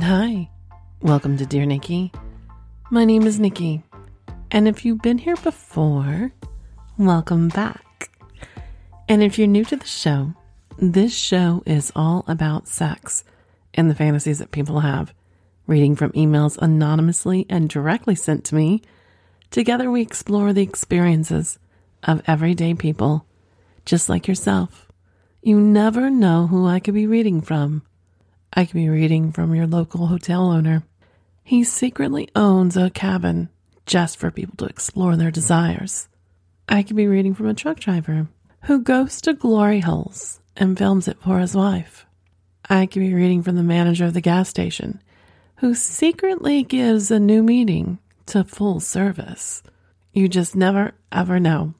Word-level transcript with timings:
Hi, 0.00 0.50
welcome 1.00 1.38
to 1.38 1.46
Dear 1.46 1.64
Nikki. 1.64 2.12
My 2.90 3.06
name 3.06 3.22
is 3.22 3.40
Nikki, 3.40 3.82
and 4.50 4.68
if 4.68 4.84
you've 4.84 5.00
been 5.00 5.16
here 5.16 5.36
before, 5.36 6.32
welcome 6.98 7.48
back. 7.48 8.10
And 9.08 9.22
if 9.22 9.38
you're 9.38 9.48
new 9.48 9.64
to 9.64 9.76
the 9.76 9.86
show, 9.86 10.34
this 10.78 11.16
show 11.16 11.62
is 11.64 11.92
all 11.96 12.26
about 12.28 12.68
sex 12.68 13.24
and 13.72 13.88
the 13.88 13.94
fantasies 13.94 14.38
that 14.38 14.50
people 14.50 14.80
have, 14.80 15.14
reading 15.66 15.96
from 15.96 16.12
emails 16.12 16.58
anonymously 16.58 17.46
and 17.48 17.70
directly 17.70 18.14
sent 18.14 18.44
to 18.44 18.54
me. 18.54 18.82
Together, 19.50 19.90
we 19.90 20.02
explore 20.02 20.52
the 20.52 20.62
experiences 20.62 21.58
of 22.02 22.22
everyday 22.26 22.74
people, 22.74 23.24
just 23.86 24.10
like 24.10 24.28
yourself. 24.28 24.92
You 25.40 25.58
never 25.58 26.10
know 26.10 26.48
who 26.48 26.66
I 26.66 26.80
could 26.80 26.94
be 26.94 27.06
reading 27.06 27.40
from. 27.40 27.82
I 28.58 28.64
could 28.64 28.74
be 28.74 28.88
reading 28.88 29.32
from 29.32 29.54
your 29.54 29.66
local 29.66 30.06
hotel 30.06 30.50
owner. 30.50 30.82
He 31.44 31.62
secretly 31.62 32.30
owns 32.34 32.74
a 32.74 32.88
cabin 32.88 33.50
just 33.84 34.16
for 34.16 34.30
people 34.30 34.56
to 34.56 34.64
explore 34.64 35.14
their 35.14 35.30
desires. 35.30 36.08
I 36.66 36.82
could 36.82 36.96
be 36.96 37.06
reading 37.06 37.34
from 37.34 37.48
a 37.48 37.54
truck 37.54 37.78
driver 37.78 38.28
who 38.62 38.80
goes 38.80 39.20
to 39.20 39.34
glory 39.34 39.80
holes 39.80 40.40
and 40.56 40.78
films 40.78 41.06
it 41.06 41.20
for 41.20 41.38
his 41.38 41.54
wife. 41.54 42.06
I 42.66 42.86
could 42.86 43.00
be 43.00 43.12
reading 43.12 43.42
from 43.42 43.56
the 43.56 43.62
manager 43.62 44.06
of 44.06 44.14
the 44.14 44.22
gas 44.22 44.48
station 44.48 45.02
who 45.56 45.74
secretly 45.74 46.62
gives 46.62 47.10
a 47.10 47.20
new 47.20 47.42
meeting 47.42 47.98
to 48.24 48.42
full 48.42 48.80
service. 48.80 49.62
You 50.14 50.28
just 50.28 50.56
never 50.56 50.94
ever 51.12 51.38
know. 51.38 51.74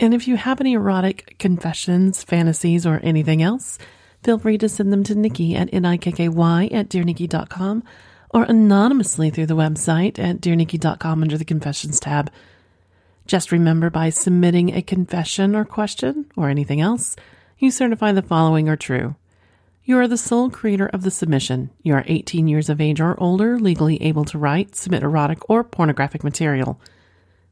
And 0.00 0.14
if 0.14 0.26
you 0.26 0.38
have 0.38 0.62
any 0.62 0.72
erotic 0.72 1.36
confessions, 1.38 2.24
fantasies, 2.24 2.86
or 2.86 3.00
anything 3.02 3.42
else, 3.42 3.78
feel 4.22 4.38
free 4.38 4.58
to 4.58 4.68
send 4.68 4.92
them 4.92 5.04
to 5.04 5.14
Nikki 5.14 5.54
at 5.54 5.72
N-I-K-K-Y 5.72 6.68
at 6.72 6.88
DearNikki.com 6.88 7.82
or 8.30 8.44
anonymously 8.44 9.30
through 9.30 9.46
the 9.46 9.56
website 9.56 10.18
at 10.18 10.40
DearNikki.com 10.40 11.22
under 11.22 11.36
the 11.36 11.44
Confessions 11.44 12.00
tab. 12.00 12.30
Just 13.26 13.52
remember 13.52 13.90
by 13.90 14.10
submitting 14.10 14.74
a 14.74 14.82
confession 14.82 15.54
or 15.54 15.64
question 15.64 16.26
or 16.36 16.48
anything 16.48 16.80
else, 16.80 17.16
you 17.58 17.70
certify 17.70 18.12
the 18.12 18.22
following 18.22 18.68
are 18.68 18.76
true. 18.76 19.14
You 19.84 19.98
are 19.98 20.08
the 20.08 20.16
sole 20.16 20.48
creator 20.48 20.86
of 20.86 21.02
the 21.02 21.10
submission. 21.10 21.70
You 21.82 21.94
are 21.94 22.04
18 22.06 22.46
years 22.48 22.68
of 22.68 22.80
age 22.80 23.00
or 23.00 23.18
older, 23.20 23.58
legally 23.58 24.00
able 24.02 24.24
to 24.26 24.38
write, 24.38 24.76
submit 24.76 25.02
erotic 25.02 25.38
or 25.50 25.64
pornographic 25.64 26.24
material. 26.24 26.80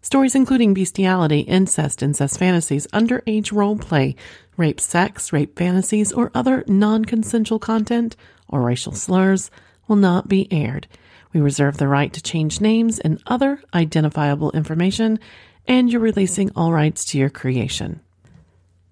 Stories 0.03 0.35
including 0.35 0.73
bestiality, 0.73 1.41
incest, 1.41 2.03
incest 2.03 2.39
fantasies, 2.39 2.87
underage 2.89 3.53
role 3.53 3.77
play, 3.77 4.17
rape 4.61 4.79
sex, 4.79 5.33
rape 5.33 5.59
fantasies, 5.59 6.13
or 6.13 6.31
other 6.35 6.63
non 6.69 7.05
consensual 7.05 7.59
content 7.59 8.15
or 8.49 8.63
racial 8.63 8.93
slurs 8.93 9.51
will 9.89 9.97
not 9.97 10.29
be 10.29 10.47
aired. 10.53 10.87
We 11.33 11.41
reserve 11.41 11.79
the 11.79 11.89
right 11.89 12.13
to 12.13 12.23
change 12.23 12.61
names 12.61 12.99
and 13.01 13.23
other 13.27 13.63
identifiable 13.75 14.53
information, 14.53 15.19
and 15.67 15.91
you're 15.91 16.01
releasing 16.01 16.51
all 16.55 16.73
rights 16.73 17.07
to 17.07 17.19
your 17.19 17.31
creation. 17.31 18.01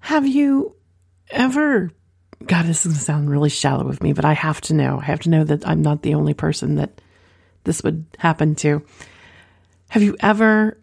Have 0.01 0.27
you 0.27 0.75
ever, 1.31 1.91
God, 2.47 2.67
this 2.67 2.87
is 2.87 2.93
going 2.93 2.99
to 2.99 3.05
sound 3.05 3.31
really 3.31 3.51
shallow 3.51 3.89
of 3.89 4.03
me, 4.03 4.13
but 4.13 4.25
I 4.25 4.33
have 4.33 4.61
to 4.63 4.75
know. 4.75 4.99
I 5.01 5.05
have 5.05 5.21
to 5.21 5.31
know 5.31 5.45
that 5.45 5.69
I'm 5.69 5.83
not 5.83 6.03
the 6.03 6.15
only 6.15 6.35
person 6.35 6.77
that 6.77 7.01
this 7.65 7.83
would 7.83 8.07
happen 8.19 8.55
to. 8.57 8.83
Have 9.91 10.03
you 10.03 10.17
ever 10.21 10.79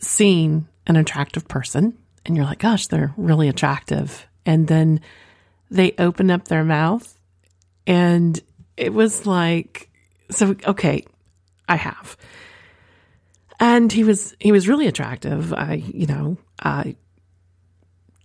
seen 0.00 0.68
an 0.86 0.96
attractive 0.96 1.48
person 1.48 1.96
and 2.26 2.36
you're 2.36 2.44
like, 2.44 2.58
gosh, 2.58 2.88
they're 2.88 3.14
really 3.16 3.48
attractive. 3.48 4.25
And 4.46 4.66
then 4.66 5.00
they 5.70 5.92
open 5.98 6.30
up 6.30 6.48
their 6.48 6.64
mouth 6.64 7.18
and 7.86 8.40
it 8.76 8.94
was 8.94 9.26
like, 9.26 9.90
so, 10.30 10.56
okay, 10.66 11.04
I 11.68 11.76
have. 11.76 12.16
And 13.58 13.90
he 13.90 14.04
was, 14.04 14.34
he 14.38 14.52
was 14.52 14.68
really 14.68 14.86
attractive. 14.86 15.52
I, 15.52 15.74
you 15.74 16.06
know, 16.06 16.38
I, 16.62 16.96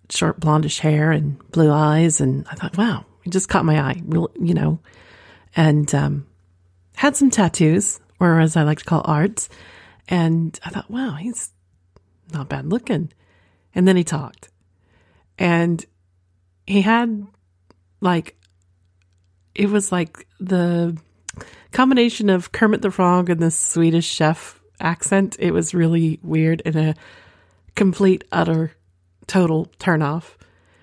short 0.09 0.39
blondish 0.39 0.79
hair 0.79 1.11
and 1.11 1.39
blue 1.51 1.71
eyes. 1.71 2.21
And 2.21 2.45
I 2.51 2.55
thought, 2.55 2.77
wow, 2.77 3.05
it 3.23 3.29
just 3.29 3.49
caught 3.49 3.65
my 3.65 3.79
eye, 3.79 4.01
real, 4.05 4.29
you 4.39 4.53
know, 4.53 4.79
and, 5.55 5.93
um, 5.95 6.27
had 6.95 7.15
some 7.15 7.31
tattoos, 7.31 7.99
or 8.19 8.39
as 8.39 8.55
I 8.55 8.63
like 8.63 8.79
to 8.79 8.85
call 8.85 9.01
arts. 9.05 9.49
And 10.07 10.59
I 10.63 10.69
thought, 10.69 10.91
wow, 10.91 11.13
he's 11.13 11.51
not 12.33 12.49
bad 12.49 12.65
looking. 12.67 13.11
And 13.73 13.87
then 13.87 13.95
he 13.95 14.03
talked. 14.03 14.49
And 15.39 15.83
he 16.67 16.81
had 16.81 17.25
like, 17.99 18.37
it 19.53 19.69
was 19.69 19.91
like 19.91 20.27
the 20.39 20.97
combination 21.71 22.29
of 22.29 22.51
Kermit 22.51 22.81
the 22.81 22.91
Frog 22.91 23.29
and 23.29 23.41
the 23.41 23.51
Swedish 23.51 24.05
chef 24.05 24.59
accent. 24.79 25.35
It 25.39 25.51
was 25.51 25.73
really 25.73 26.19
weird 26.23 26.61
and 26.65 26.75
a 26.75 26.95
complete, 27.75 28.23
utter, 28.31 28.71
total 29.27 29.67
turnoff. 29.79 30.35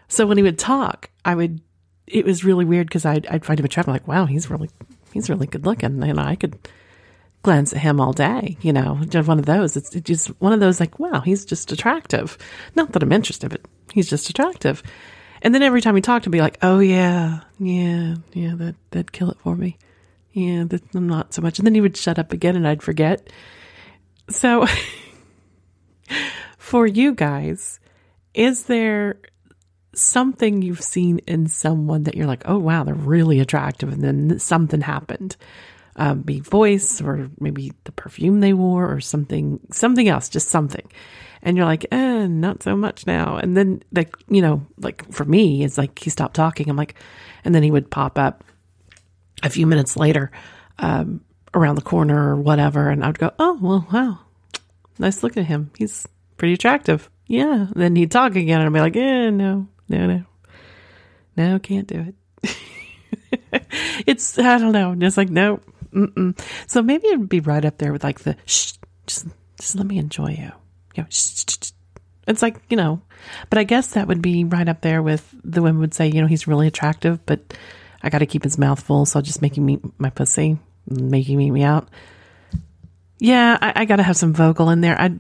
So 0.09 0.27
when 0.27 0.39
he 0.39 0.43
would 0.43 0.59
talk, 0.59 1.11
I 1.25 1.35
would, 1.35 1.61
it 2.07 2.25
was 2.25 2.45
really 2.45 2.65
weird 2.65 2.87
because 2.87 3.05
I'd, 3.05 3.27
I'd 3.27 3.45
find 3.45 3.61
him 3.61 3.67
attractive. 3.67 3.93
Like, 3.93 4.09
wow, 4.09 4.27
he's 4.27 4.49
really, 4.51 4.71
he's 5.13 5.29
really 5.29 5.47
good 5.47 5.67
looking. 5.67 6.03
And 6.03 6.21
I 6.21 6.35
could 6.35 6.59
glance 7.43 7.73
at 7.73 7.81
him 7.81 8.01
all 8.01 8.13
day, 8.13 8.57
you 8.63 8.73
know, 8.73 9.01
just 9.09 9.29
one 9.29 9.39
of 9.39 9.47
those. 9.47 9.77
It's 9.77 9.91
just 9.91 10.29
one 10.41 10.53
of 10.53 10.61
those 10.61 10.81
like, 10.81 10.99
wow, 10.99 11.21
he's 11.21 11.45
just 11.45 11.73
attractive. 11.73 12.39
Not 12.75 12.93
that 12.93 13.03
I'm 13.03 13.13
interested, 13.13 13.51
but 13.51 13.61
he's 13.93 14.09
just 14.09 14.31
attractive. 14.31 14.83
And 15.43 15.55
then 15.55 15.63
every 15.63 15.81
time 15.81 15.95
he 15.95 16.03
talked, 16.03 16.27
I'd 16.27 16.33
be 16.33 16.41
like, 16.41 16.59
oh 16.63 16.79
yeah, 16.79 17.41
yeah, 17.59 18.17
yeah, 18.33 18.55
that, 18.57 18.75
that'd 18.91 19.13
kill 19.13 19.31
it 19.31 19.39
for 19.41 19.57
me. 19.57 19.79
Yeah, 20.33 20.65
that, 20.65 20.95
not 20.95 21.35
so 21.35 21.43
much. 21.43 21.59
And 21.59 21.67
then 21.67 21.75
he 21.75 21.81
would 21.81 21.97
shut 21.97 22.19
up 22.19 22.33
again 22.33 22.57
and 22.57 22.67
I'd 22.67 22.83
forget. 22.83 23.31
So 24.31 24.67
for 26.59 26.87
you 26.87 27.15
guys, 27.15 27.81
is 28.35 28.65
there 28.65 29.21
something 29.95 30.63
you've 30.63 30.83
seen 30.83 31.19
in 31.27 31.47
someone 31.47 32.05
that 32.05 32.15
you're 32.15 32.27
like, 32.27 32.43
oh 32.45 32.59
wow, 32.59 32.85
they're 32.85 32.95
really 32.95 33.41
attractive, 33.41 33.93
and 33.93 34.03
then 34.03 34.39
something 34.39 34.81
happened? 34.81 35.37
um, 35.99 36.23
be 36.23 36.41
voice 36.41 37.03
or 37.03 37.29
maybe 37.41 37.73
the 37.85 37.93
perfume 37.93 38.41
they 38.41 38.53
wore 38.53 38.91
or 38.91 39.01
something, 39.01 39.61
something 39.73 40.09
else, 40.09 40.29
just 40.29 40.49
something. 40.49 40.89
And 41.43 41.57
you're 41.57 41.67
like, 41.67 41.87
eh, 41.91 42.27
not 42.27 42.63
so 42.63 42.77
much 42.77 43.07
now. 43.07 43.37
And 43.37 43.57
then, 43.57 43.83
like, 43.93 44.15
you 44.29 44.43
know, 44.43 44.67
like 44.79 45.11
for 45.13 45.25
me, 45.25 45.65
it's 45.65 45.79
like 45.79 45.99
he 45.99 46.11
stopped 46.11 46.35
talking. 46.35 46.69
I'm 46.69 46.77
like, 46.77 46.95
and 47.45 47.55
then 47.55 47.63
he 47.63 47.71
would 47.71 47.91
pop 47.91 48.19
up 48.19 48.45
a 49.43 49.51
few 49.51 49.67
minutes 49.67 49.97
later 49.97 50.31
um, 50.79 51.21
around 51.55 51.77
the 51.77 51.83
corner 51.83 52.31
or 52.31 52.37
whatever. 52.37 52.89
And 52.89 53.05
I'd 53.05 53.19
go, 53.19 53.33
oh, 53.39 53.59
well, 53.61 53.87
wow, 53.93 54.19
nice 54.99 55.23
look 55.23 55.37
at 55.37 55.47
him. 55.47 55.71
He's 55.79 56.07
pretty 56.37 56.55
attractive. 56.55 57.09
Yeah. 57.27 57.67
And 57.67 57.77
then 57.77 57.97
he'd 57.97 58.11
talk 58.11 58.35
again 58.37 58.61
and 58.61 58.67
I'd 58.67 58.73
be 58.73 58.81
like, 58.81 58.97
eh, 58.97 59.31
no, 59.31 59.69
no, 59.89 60.07
no, 60.07 60.25
no, 61.37 61.59
can't 61.59 61.87
do 61.87 62.13
it. 62.43 62.57
it's, 64.07 64.39
I 64.39 64.59
don't 64.59 64.73
know, 64.73 64.95
just 64.95 65.17
like, 65.17 65.31
nope, 65.31 65.63
Mm-mm. 65.93 66.39
So 66.67 66.83
maybe 66.83 67.09
it'd 67.09 67.29
be 67.29 67.41
right 67.41 67.65
up 67.65 67.79
there 67.79 67.93
with 67.93 68.05
like 68.05 68.21
the 68.21 68.37
shh, 68.47 68.73
just, 69.07 69.27
just 69.61 69.77
let 69.77 69.87
me 69.87 69.99
enjoy 69.99 70.31
you. 70.31 70.53
You 70.99 71.05
know, 71.05 71.09
shh, 71.11 71.45
shh, 71.49 71.59
shh. 71.63 71.71
It's 72.27 72.43
like, 72.43 72.61
you 72.69 72.77
know, 72.77 73.01
but 73.51 73.59
I 73.59 73.65
guess 73.65 73.93
that 73.93 74.09
would 74.09 74.21
be 74.21 74.43
right 74.43 74.69
up 74.69 74.81
there 74.81 75.01
with 75.01 75.33
the 75.45 75.63
women 75.63 75.81
would 75.81 75.95
say, 75.95 76.09
you 76.09 76.21
know, 76.21 76.27
he's 76.27 76.49
really 76.49 76.67
attractive, 76.67 77.25
but 77.25 77.57
I 78.03 78.11
got 78.11 78.19
to 78.19 78.27
keep 78.27 78.43
his 78.43 78.59
mouth 78.59 78.83
full. 78.83 79.07
So 79.07 79.19
I'll 79.19 79.23
just 79.23 79.41
make 79.41 79.57
him 79.57 79.71
eat 79.71 79.81
my 79.97 80.11
pussy, 80.11 80.59
make 80.87 81.29
him 81.29 81.41
eat 81.41 81.53
me 81.53 81.63
out. 81.63 81.89
Yeah, 83.21 83.57
I, 83.63 83.73
I 83.77 83.85
got 83.85 83.97
to 83.97 84.03
have 84.03 84.17
some 84.17 84.35
vocal 84.35 84.71
in 84.71 84.81
there. 84.81 85.01
I, 85.01 85.19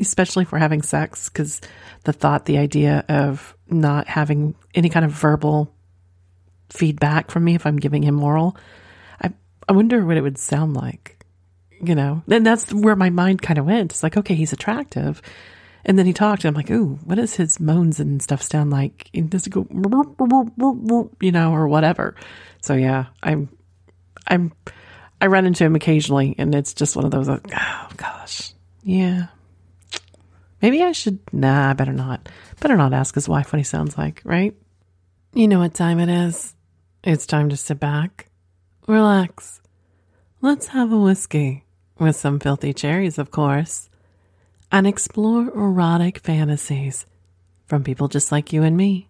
especially 0.00 0.44
for 0.44 0.58
having 0.58 0.82
sex, 0.82 1.28
because 1.28 1.60
the 2.04 2.12
thought, 2.12 2.44
the 2.44 2.58
idea 2.58 3.04
of 3.08 3.56
not 3.68 4.08
having 4.08 4.56
any 4.74 4.88
kind 4.88 5.04
of 5.04 5.12
verbal 5.12 5.72
feedback 6.68 7.30
from 7.30 7.44
me 7.44 7.54
if 7.54 7.64
I'm 7.64 7.78
giving 7.78 8.02
him 8.02 8.22
oral, 8.22 8.56
I, 9.20 9.32
I 9.68 9.72
wonder 9.72 10.04
what 10.04 10.16
it 10.16 10.22
would 10.22 10.38
sound 10.38 10.74
like, 10.74 11.11
you 11.82 11.94
know? 11.94 12.22
And 12.30 12.46
that's 12.46 12.72
where 12.72 12.96
my 12.96 13.10
mind 13.10 13.42
kind 13.42 13.58
of 13.58 13.66
went. 13.66 13.92
It's 13.92 14.02
like, 14.02 14.16
okay, 14.16 14.34
he's 14.34 14.52
attractive. 14.52 15.20
And 15.84 15.98
then 15.98 16.06
he 16.06 16.12
talked, 16.12 16.44
and 16.44 16.48
I'm 16.48 16.54
like, 16.54 16.70
ooh, 16.70 16.98
what 17.04 17.16
does 17.16 17.34
his 17.34 17.58
moans 17.58 17.98
and 17.98 18.22
stuff 18.22 18.42
sound 18.42 18.70
like? 18.70 19.10
And 19.12 19.28
does 19.28 19.46
it 19.46 19.50
go, 19.50 19.66
you 21.20 21.32
know, 21.32 21.52
or 21.52 21.66
whatever? 21.66 22.14
So 22.60 22.74
yeah, 22.74 23.06
I'm, 23.22 23.48
I'm, 24.28 24.52
I 25.20 25.26
run 25.26 25.44
into 25.44 25.64
him 25.64 25.74
occasionally, 25.74 26.36
and 26.38 26.54
it's 26.54 26.74
just 26.74 26.94
one 26.94 27.04
of 27.04 27.10
those, 27.10 27.28
like, 27.28 27.46
oh 27.52 27.88
gosh, 27.96 28.52
yeah. 28.84 29.26
Maybe 30.60 30.82
I 30.82 30.92
should, 30.92 31.18
nah, 31.32 31.70
I 31.70 31.72
better 31.72 31.92
not. 31.92 32.28
Better 32.60 32.76
not 32.76 32.92
ask 32.92 33.16
his 33.16 33.28
wife 33.28 33.52
what 33.52 33.58
he 33.58 33.64
sounds 33.64 33.98
like, 33.98 34.22
right? 34.24 34.54
You 35.34 35.48
know 35.48 35.58
what 35.58 35.74
time 35.74 35.98
it 35.98 36.08
is. 36.08 36.54
It's 37.02 37.26
time 37.26 37.48
to 37.48 37.56
sit 37.56 37.80
back 37.80 38.28
relax. 38.86 39.60
Let's 40.40 40.68
have 40.68 40.92
a 40.92 40.98
whiskey, 40.98 41.64
with 42.02 42.16
some 42.16 42.38
filthy 42.38 42.72
cherries, 42.72 43.18
of 43.18 43.30
course, 43.30 43.88
and 44.70 44.86
explore 44.86 45.48
erotic 45.48 46.18
fantasies 46.18 47.06
from 47.66 47.84
people 47.84 48.08
just 48.08 48.32
like 48.32 48.52
you 48.52 48.62
and 48.62 48.76
me. 48.76 49.08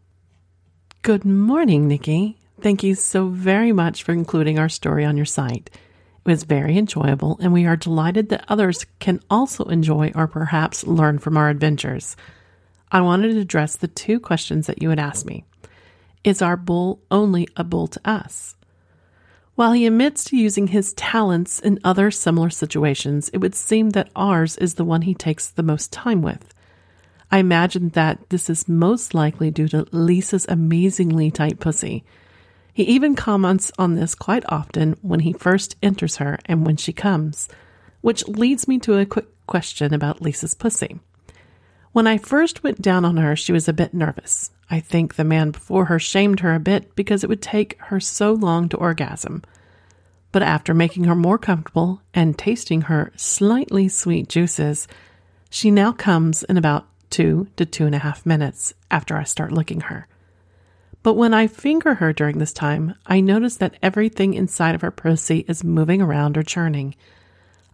Good 1.03 1.25
morning, 1.25 1.89
Nikki. 1.89 2.39
Thank 2.61 2.83
you 2.83 2.94
so 2.94 3.27
very 3.27 3.73
much 3.73 4.03
for 4.03 4.12
including 4.12 4.59
our 4.59 4.69
story 4.69 5.05
on 5.05 5.17
your 5.17 5.27
site. 5.27 5.71
It 6.25 6.31
was 6.31 6.44
very 6.44 6.79
enjoyable, 6.79 7.39
and 7.43 7.53
we 7.53 7.67
are 7.67 7.77
delighted 7.77 8.29
that 8.29 8.44
others 8.49 8.87
can 9.00 9.21
also 9.29 9.65
enjoy 9.65 10.12
or 10.15 10.29
perhaps 10.29 10.87
learn 10.87 11.19
from 11.19 11.37
our 11.37 11.49
adventures. 11.49 12.17
I 12.93 13.00
wanted 13.00 13.33
to 13.33 13.41
address 13.41 13.75
the 13.75 13.89
two 13.89 14.21
questions 14.21 14.69
that 14.69 14.81
you 14.81 14.91
had 14.91 15.00
asked 15.00 15.27
me. 15.27 15.44
Is 16.23 16.41
our 16.41 16.56
bull 16.56 17.00
only 17.11 17.49
a 17.56 17.65
bull 17.65 17.89
to 17.89 18.00
us? 18.05 18.55
While 19.55 19.73
he 19.73 19.87
admits 19.87 20.25
to 20.25 20.37
using 20.37 20.69
his 20.69 20.95
talents 20.95 21.61
in 21.61 21.79
other 21.85 22.11
similar 22.11 22.49
situations, 22.49 23.29
it 23.35 23.39
would 23.39 23.55
seem 23.55 23.91
that 23.91 24.11
ours 24.17 24.57
is 24.57 24.75
the 24.75 24.85
one 24.85 25.03
he 25.03 25.15
takes 25.15 25.49
the 25.49 25.63
most 25.63 25.93
time 25.93 26.23
with. 26.23 26.55
I 27.31 27.39
imagine 27.39 27.91
that 27.91 28.31
this 28.31 28.49
is 28.49 28.69
most 28.69 29.15
likely 29.15 29.51
due 29.51 29.69
to 29.69 29.87
Lisa's 29.93 30.47
amazingly 30.49 31.31
tight 31.31 31.61
pussy. 31.61 32.03
He 32.73 32.85
even 32.85 33.15
comments 33.15 33.71
on 33.79 33.95
this 33.95 34.15
quite 34.15 34.45
often 34.49 34.97
when 35.03 35.21
he 35.21 35.35
first 35.35 35.77
enters 35.83 36.17
her 36.17 36.39
and 36.47 36.65
when 36.65 36.79
she 36.79 36.95
comes, 36.95 37.49
which 38.01 38.27
leads 38.29 38.67
me 38.67 38.79
to 38.81 38.99
a 38.99 39.07
quick 39.07 39.27
question 39.47 39.93
about 39.93 40.23
Lisa's 40.23 40.55
pussy. 40.55 40.99
When 41.93 42.06
I 42.06 42.17
first 42.17 42.62
went 42.62 42.81
down 42.81 43.05
on 43.05 43.19
her, 43.19 43.37
she 43.37 43.53
was 43.53 43.69
a 43.69 43.73
bit 43.75 43.93
nervous. 43.93 44.50
I 44.71 44.81
think 44.81 45.15
the 45.15 45.25
man 45.25 45.50
before 45.50 45.87
her 45.87 45.99
shamed 45.99 46.41
her 46.41 46.55
a 46.55 46.61
bit 46.61 46.94
because 46.97 47.23
it 47.23 47.29
would 47.29 47.43
take 47.43 47.79
her 47.83 48.00
so 48.00 48.33
long 48.33 48.71
to 48.71 48.79
orgasm. 48.79 49.43
But 50.33 50.43
after 50.43 50.73
making 50.73 51.05
her 51.05 51.15
more 51.15 51.37
comfortable 51.37 52.00
and 52.15 52.39
tasting 52.39 52.83
her 52.83 53.12
slightly 53.17 53.89
sweet 53.89 54.31
juices, 54.31 54.89
she 55.50 55.71
now 55.71 55.93
comes 55.93 56.43
in 56.44 56.56
about 56.56 56.87
two 57.11 57.49
to 57.56 57.67
two 57.67 57.85
and 57.85 57.94
a 57.94 57.99
half 57.99 58.25
minutes 58.25 58.73
after 58.91 59.19
I 59.19 59.25
start 59.25 59.53
licking 59.53 59.83
her. 59.83 60.09
But 61.03 61.15
when 61.15 61.35
I 61.35 61.47
finger 61.47 61.97
her 61.97 62.15
during 62.15 62.39
this 62.39 62.55
time, 62.55 62.94
I 63.05 63.21
notice 63.21 63.56
that 63.56 63.77
everything 63.83 64.33
inside 64.33 64.75
of 64.75 64.81
her 64.81 64.91
pussy 64.91 65.44
is 65.47 65.62
moving 65.62 66.00
around 66.00 66.39
or 66.39 66.43
churning. 66.43 66.94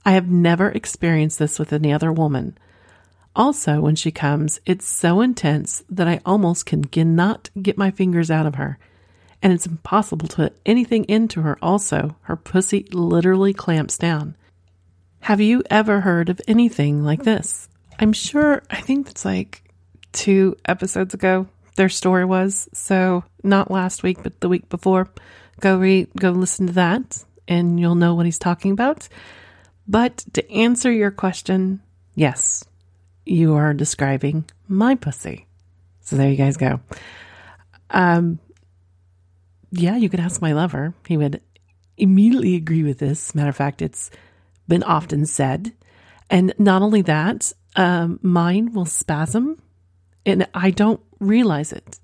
I 0.05 0.12
have 0.12 0.29
never 0.29 0.70
experienced 0.70 1.38
this 1.38 1.61
with 1.61 1.73
any 1.73 1.93
other 1.93 2.12
woman. 2.12 2.59
Also, 3.38 3.81
when 3.81 3.94
she 3.94 4.11
comes, 4.11 4.61
it's 4.67 4.88
so 4.88 5.20
intense 5.20 5.85
that 5.88 6.08
I 6.08 6.20
almost 6.26 6.67
can 6.67 6.85
not 6.93 7.50
get 7.62 7.79
my 7.79 7.93
fingers 7.93 8.32
out 8.32 8.46
of 8.46 8.56
her. 8.56 8.81
And 9.40 9.52
it's 9.52 9.64
impossible 9.64 10.26
to 10.26 10.37
put 10.37 10.56
anything 10.67 11.05
into 11.05 11.43
her, 11.43 11.56
also. 11.62 12.17
Her 12.23 12.35
pussy 12.35 12.88
literally 12.90 13.55
clamps 13.55 13.96
down. 13.96 14.37
Have 15.20 15.40
you 15.40 15.62
ever 15.70 16.00
heard 16.00 16.29
of 16.29 16.40
anything 16.49 17.05
like 17.05 17.23
this? 17.23 17.69
I'm 18.00 18.12
sure, 18.12 18.64
I 18.70 18.81
think 18.81 19.08
it's 19.08 19.25
like 19.25 19.62
two 20.12 20.56
episodes 20.64 21.14
ago, 21.14 21.46
their 21.76 21.88
story 21.88 22.25
was. 22.25 22.69
So, 22.75 23.23
not 23.44 23.70
last 23.70 24.02
week, 24.02 24.20
but 24.25 24.41
the 24.41 24.49
week 24.49 24.69
before. 24.69 25.11
Go 25.61 25.79
read, 25.79 26.08
go 26.19 26.31
listen 26.31 26.67
to 26.67 26.73
that, 26.73 27.25
and 27.46 27.79
you'll 27.79 27.94
know 27.94 28.14
what 28.17 28.26
he's 28.26 28.38
talking 28.41 28.73
about. 28.73 29.08
But 29.87 30.25
to 30.32 30.50
answer 30.50 30.91
your 30.91 31.12
question, 31.12 31.81
yes, 32.17 32.64
you 33.29 33.55
are 33.55 33.75
describing 33.75 34.45
my 34.67 34.95
pussy. 34.95 35.47
So 36.01 36.17
there 36.17 36.31
you 36.31 36.37
guys 36.37 36.57
go. 36.57 36.81
Um, 37.91 38.39
yeah, 39.71 39.97
you 39.97 40.09
could 40.09 40.21
ask 40.21 40.41
my 40.41 40.53
lover. 40.53 40.95
He 41.07 41.17
would 41.17 41.43
immediately 41.97 42.55
agree 42.55 42.83
with 42.83 42.99
this. 42.99 43.35
Matter 43.35 43.51
of 43.51 43.57
fact, 43.57 43.83
it's 43.83 44.11
been 44.67 44.83
often 44.83 45.27
said. 45.27 45.73
And 46.31 46.55
not 46.59 46.83
only 46.83 47.03
that, 47.03 47.53
um, 47.77 48.19
mine 48.23 48.73
will 48.73 48.87
spasm 48.87 49.61
and 50.25 50.49
I 50.55 50.71
don't 50.71 51.01
realize 51.21 51.73
it. 51.73 52.01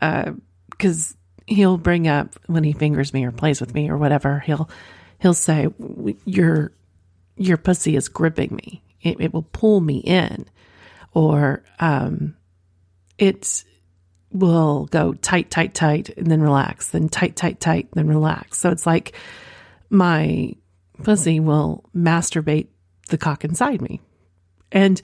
Because 0.00 1.12
uh, 1.12 1.14
he'll 1.46 1.78
bring 1.78 2.08
up 2.08 2.34
when 2.46 2.64
he 2.64 2.72
fingers 2.72 3.14
me 3.14 3.24
or 3.24 3.32
plays 3.32 3.60
with 3.60 3.74
me 3.74 3.88
or 3.88 3.96
whatever, 3.96 4.40
he'll 4.40 4.68
he'll 5.18 5.34
say, 5.34 5.68
Your 6.24 6.72
your 7.36 7.56
pussy 7.56 7.96
is 7.96 8.08
gripping 8.08 8.54
me 8.56 8.82
it, 9.02 9.20
it 9.20 9.32
will 9.32 9.42
pull 9.42 9.80
me 9.80 9.98
in 9.98 10.46
or 11.12 11.62
um, 11.80 12.36
it 13.18 13.64
will 14.30 14.86
go 14.86 15.12
tight, 15.14 15.50
tight, 15.50 15.74
tight, 15.74 16.10
and 16.16 16.26
then 16.26 16.40
relax, 16.40 16.88
then 16.90 17.08
tight, 17.08 17.36
tight, 17.36 17.60
tight, 17.60 17.88
then 17.92 18.06
relax. 18.06 18.58
So 18.58 18.70
it's 18.70 18.86
like 18.86 19.12
my 19.90 20.54
pussy 21.02 21.40
will 21.40 21.84
masturbate 21.94 22.68
the 23.08 23.18
cock 23.18 23.44
inside 23.44 23.82
me. 23.82 24.00
And 24.70 25.00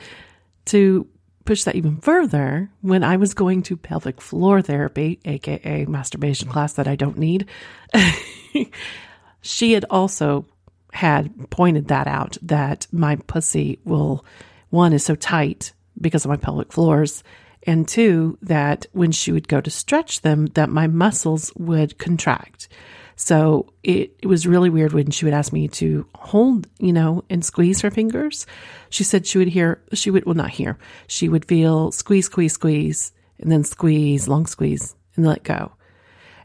to 0.67 1.07
push 1.45 1.65
that 1.65 1.77
even 1.77 1.99
further, 1.99 2.71
when 2.81 3.05
I 3.05 3.17
was 3.17 3.35
going 3.35 3.63
to 3.65 3.77
pelvic 3.77 4.21
floor 4.21 4.63
therapy, 4.63 5.21
aka 5.25 5.85
masturbation 5.87 6.49
class 6.49 6.75
that 6.75 6.89
I 6.89 6.97
don't 6.97 7.19
need, 7.19 7.47
she 9.41 9.73
had 9.73 9.85
also 9.91 10.47
had 10.93 11.51
pointed 11.51 11.89
that 11.89 12.07
out 12.07 12.39
that 12.43 12.87
my 12.93 13.17
pussy 13.17 13.79
will, 13.85 14.25
one, 14.71 14.93
is 14.93 15.05
so 15.05 15.15
tight 15.15 15.73
because 16.01 16.25
of 16.25 16.31
my 16.31 16.37
pelvic 16.37 16.73
floors, 16.73 17.23
and 17.65 17.87
two, 17.87 18.39
that 18.43 18.87
when 18.93 19.13
she 19.13 19.33
would 19.33 19.49
go 19.49 19.61
to 19.61 19.71
stretch 19.71 20.23
them, 20.23 20.47
that 20.55 20.71
my 20.71 20.87
muscles 20.87 21.53
would 21.57 21.99
contract. 21.99 22.69
So 23.17 23.73
it, 23.83 24.15
it 24.23 24.27
was 24.27 24.47
really 24.47 24.71
weird 24.71 24.93
when 24.93 25.11
she 25.11 25.25
would 25.25 25.35
ask 25.35 25.53
me 25.53 25.67
to 25.69 26.07
hold, 26.15 26.69
you 26.79 26.93
know, 26.93 27.25
and 27.29 27.45
squeeze 27.45 27.81
her 27.81 27.91
fingers. 27.91 28.47
She 28.91 29.03
said 29.03 29.27
she 29.27 29.39
would 29.39 29.49
hear, 29.49 29.83
she 29.93 30.13
would, 30.13 30.25
well, 30.25 30.37
not 30.37 30.51
hear, 30.51 30.79
she 31.09 31.29
would 31.29 31.45
feel 31.45 31.91
squeeze, 31.91 32.27
squeeze, 32.27 32.53
squeeze, 32.53 33.13
and 33.41 33.51
then 33.51 33.65
squeeze, 33.65 34.29
long 34.29 34.47
squeeze, 34.47 34.95
and 35.17 35.27
let 35.27 35.43
go. 35.43 35.73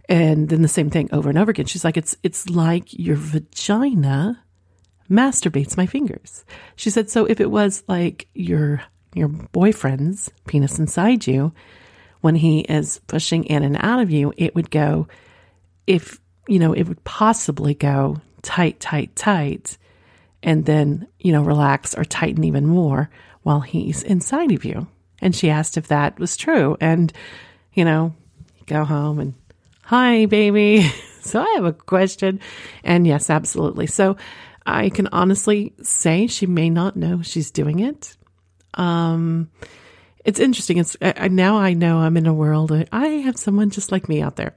And 0.10 0.50
then 0.50 0.62
the 0.62 0.68
same 0.68 0.90
thing 0.90 1.10
over 1.12 1.30
and 1.30 1.38
over 1.38 1.52
again. 1.52 1.66
She's 1.66 1.86
like, 1.86 1.98
it's, 1.98 2.16
it's 2.24 2.50
like 2.50 2.94
your 2.98 3.16
vagina 3.16 4.44
masturbates 5.10 5.78
my 5.78 5.86
fingers. 5.86 6.44
She 6.76 6.90
said, 6.90 7.10
so 7.10 7.26
if 7.26 7.40
it 7.40 7.50
was 7.50 7.84
like 7.88 8.28
your, 8.34 8.82
your 9.14 9.28
boyfriend's 9.28 10.32
penis 10.46 10.80
inside 10.80 11.26
you, 11.28 11.54
when 12.22 12.36
he 12.36 12.62
is 12.62 13.00
pushing 13.08 13.44
in 13.46 13.64
and 13.64 13.78
out 13.80 14.00
of 14.00 14.10
you, 14.10 14.34
it 14.38 14.56
would 14.56 14.72
go, 14.72 15.08
if, 15.88 16.20
you 16.48 16.60
know, 16.60 16.74
it 16.74 16.84
would 16.84 17.04
possibly 17.04 17.74
go 17.74 18.22
tight, 18.42 18.80
tight, 18.80 19.16
tight, 19.16 19.78
and 20.42 20.66
then, 20.66 21.08
you 21.20 21.32
know, 21.32 21.44
relax 21.44 21.96
or 21.96 22.04
tighten 22.04 22.44
even 22.44 22.66
more 22.66 23.10
while 23.44 23.62
he's 23.62 24.04
inside 24.04 24.52
of 24.52 24.66
you. 24.66 24.88
And 25.22 25.36
she 25.36 25.50
asked 25.50 25.78
if 25.78 25.88
that 25.88 26.20
was 26.20 26.38
true. 26.38 26.78
And, 26.82 27.12
you 27.74 27.86
know, 27.86 28.14
go 28.66 28.84
home 28.86 29.20
and 29.20 29.34
Hi, 29.84 30.26
baby. 30.26 30.90
So 31.24 31.40
I 31.42 31.54
have 31.56 31.64
a 31.64 31.72
question. 31.72 32.42
And 32.84 33.08
yes, 33.08 33.30
absolutely. 33.30 33.88
So 33.88 34.18
I 34.66 34.90
can 34.90 35.08
honestly 35.14 35.74
say 35.82 36.28
she 36.28 36.46
may 36.46 36.70
not 36.70 36.98
know 36.98 37.22
she's 37.22 37.50
doing 37.50 37.80
it. 37.80 38.18
Um, 38.74 39.50
it's 40.26 40.42
interesting. 40.42 40.80
It's 40.80 40.98
I, 41.02 41.30
now 41.30 41.58
I 41.58 41.76
know 41.76 42.00
I'm 42.00 42.18
in 42.18 42.28
a 42.28 42.34
world. 42.34 42.74
I 42.92 43.08
have 43.08 43.38
someone 43.38 43.70
just 43.70 43.90
like 43.90 44.10
me 44.10 44.22
out 44.22 44.36
there. 44.36 44.54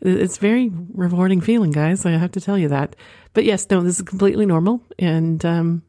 It's 0.00 0.38
very 0.38 0.70
rewarding 0.94 1.42
feeling, 1.42 1.70
guys. 1.70 2.06
I 2.06 2.12
have 2.12 2.32
to 2.32 2.40
tell 2.40 2.56
you 2.56 2.68
that. 2.68 2.96
But 3.34 3.44
yes, 3.44 3.66
no, 3.70 3.82
this 3.82 4.00
is 4.00 4.06
completely 4.06 4.46
normal, 4.46 4.82
and 4.98 5.44
um, 5.44 5.82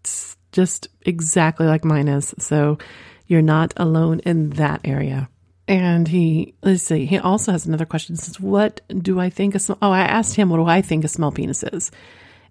it's 0.00 0.36
just 0.52 0.88
exactly 1.06 1.66
like 1.66 1.86
mine 1.86 2.08
is. 2.08 2.34
So 2.38 2.76
you're 3.26 3.40
not 3.40 3.72
alone 3.78 4.20
in 4.20 4.50
that 4.50 4.82
area. 4.84 5.30
And 5.66 6.06
he, 6.06 6.54
let's 6.62 6.82
see, 6.82 7.06
he 7.06 7.18
also 7.18 7.52
has 7.52 7.64
another 7.64 7.86
question. 7.86 8.16
He 8.16 8.20
says, 8.20 8.38
What 8.38 8.80
do 8.88 9.18
I 9.18 9.30
think 9.30 9.54
a 9.54 9.58
small, 9.58 9.78
oh, 9.80 9.90
I 9.90 10.00
asked 10.00 10.36
him, 10.36 10.50
What 10.50 10.58
do 10.58 10.66
I 10.66 10.82
think 10.82 11.04
a 11.04 11.08
small 11.08 11.32
penis 11.32 11.62
is? 11.62 11.90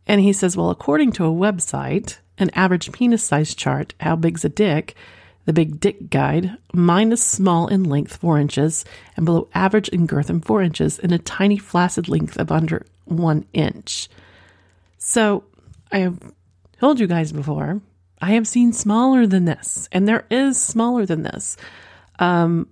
And 0.08 0.20
he 0.20 0.34
says, 0.34 0.58
Well, 0.58 0.72
according 0.72 1.12
to 1.14 1.26
a 1.26 1.30
website, 1.30 2.18
an 2.38 2.50
average 2.54 2.92
penis 2.92 3.24
size 3.24 3.54
chart, 3.54 3.94
how 4.00 4.16
big's 4.16 4.44
a 4.44 4.50
dick, 4.50 4.96
the 5.46 5.54
Big 5.54 5.80
Dick 5.80 6.10
Guide, 6.10 6.58
mine 6.74 7.12
is 7.12 7.22
small 7.22 7.68
in 7.68 7.84
length, 7.84 8.16
four 8.16 8.40
inches, 8.40 8.86
and 9.16 9.26
below 9.26 9.50
average 9.54 9.90
in 9.90 10.06
girth 10.06 10.30
and 10.30 10.44
four 10.44 10.62
inches, 10.62 11.00
and 11.00 11.12
a 11.12 11.18
tiny 11.18 11.58
flaccid 11.58 12.08
length 12.08 12.38
of 12.38 12.52
under 12.52 12.86
one 13.06 13.46
inch. 13.54 14.10
So 14.98 15.44
I 15.92 16.00
have 16.00 16.18
told 16.80 17.00
you 17.00 17.08
guys 17.08 17.32
before, 17.32 17.82
I 18.22 18.32
have 18.32 18.48
seen 18.48 18.72
smaller 18.72 19.28
than 19.28 19.44
this, 19.46 19.90
and 19.92 20.08
there 20.08 20.26
is 20.32 20.62
smaller 20.62 21.06
than 21.06 21.24
this. 21.24 21.58
Um, 22.20 22.70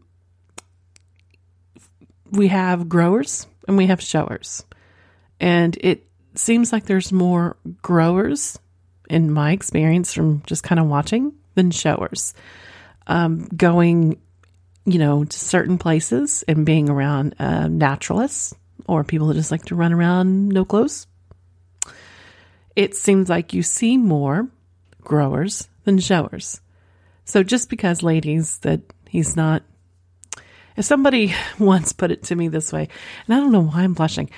we 2.32 2.48
have 2.48 2.90
growers 2.90 3.48
and 3.68 3.78
we 3.78 3.88
have 3.88 4.02
showers. 4.02 4.64
And 5.40 5.78
it 5.82 6.08
seems 6.36 6.72
like 6.72 6.86
there's 6.86 7.12
more 7.12 7.58
growers, 7.82 8.60
in 9.10 9.32
my 9.32 9.52
experience 9.52 10.14
from 10.14 10.42
just 10.46 10.64
kind 10.64 10.80
of 10.80 10.88
watching, 10.88 11.34
than 11.56 11.72
showers. 11.72 12.34
Um, 13.08 13.48
going, 13.48 14.22
you 14.86 15.00
know, 15.00 15.26
to 15.26 15.40
certain 15.40 15.78
places 15.78 16.44
and 16.48 16.66
being 16.66 16.90
around 16.90 17.36
uh, 17.40 17.68
naturalists 17.68 18.54
or 18.88 19.04
people 19.04 19.28
that 19.28 19.34
just 19.34 19.52
like 19.52 19.66
to 19.66 19.76
run 19.76 19.92
around 19.92 20.50
no 20.50 20.64
clothes. 20.64 21.08
It 22.76 22.96
seems 22.96 23.28
like 23.28 23.54
you 23.54 23.64
see 23.64 23.98
more 23.98 24.48
growers 25.02 25.68
than 25.84 26.00
showers. 26.00 26.62
So 27.26 27.44
just 27.44 27.70
because, 27.70 28.04
ladies, 28.04 28.60
that 28.60 28.82
he's 29.10 29.36
not 29.36 29.64
somebody 30.80 31.34
once 31.60 31.94
put 31.94 32.12
it 32.12 32.24
to 32.24 32.36
me 32.36 32.48
this 32.48 32.72
way, 32.72 32.88
and 33.26 33.36
I 33.36 33.40
don't 33.40 33.52
know 33.52 33.64
why 33.64 33.84
I'm 33.84 33.94
blushing. 33.94 34.30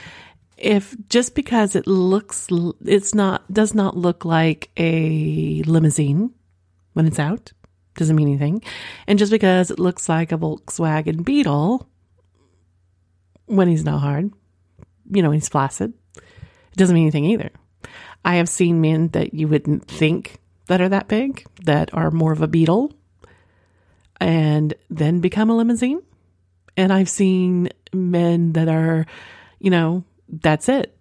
if 0.57 0.95
just 1.09 1.35
because 1.35 1.75
it 1.75 1.87
looks, 1.87 2.47
it's 2.85 3.13
not, 3.13 3.51
does 3.51 3.73
not 3.73 3.97
look 3.97 4.25
like 4.25 4.69
a 4.77 5.61
limousine 5.63 6.31
when 6.93 7.07
it's 7.07 7.19
out, 7.19 7.51
doesn't 7.95 8.15
mean 8.15 8.27
anything. 8.29 8.63
And 9.07 9.19
just 9.19 9.31
because 9.31 9.71
it 9.71 9.79
looks 9.79 10.07
like 10.09 10.31
a 10.31 10.37
Volkswagen 10.37 11.23
Beetle 11.23 11.87
when 13.45 13.67
he's 13.67 13.83
not 13.83 13.99
hard, 13.99 14.31
you 15.11 15.21
know, 15.21 15.31
he's 15.31 15.49
flaccid, 15.49 15.93
it 16.15 16.77
doesn't 16.77 16.93
mean 16.93 17.03
anything 17.03 17.25
either. 17.25 17.51
I 18.25 18.35
have 18.35 18.49
seen 18.49 18.81
men 18.81 19.09
that 19.09 19.33
you 19.33 19.47
wouldn't 19.47 19.87
think 19.87 20.39
that 20.67 20.81
are 20.81 20.89
that 20.89 21.07
big, 21.07 21.45
that 21.63 21.93
are 21.93 22.09
more 22.09 22.31
of 22.31 22.41
a 22.41 22.47
beetle, 22.47 22.93
and 24.19 24.73
then 24.89 25.19
become 25.19 25.49
a 25.49 25.57
limousine. 25.57 26.01
And 26.75 26.91
I've 26.91 27.09
seen 27.09 27.69
men 27.93 28.53
that 28.53 28.67
are, 28.67 29.05
you 29.59 29.69
know, 29.69 30.03
that's 30.27 30.69
it. 30.69 30.97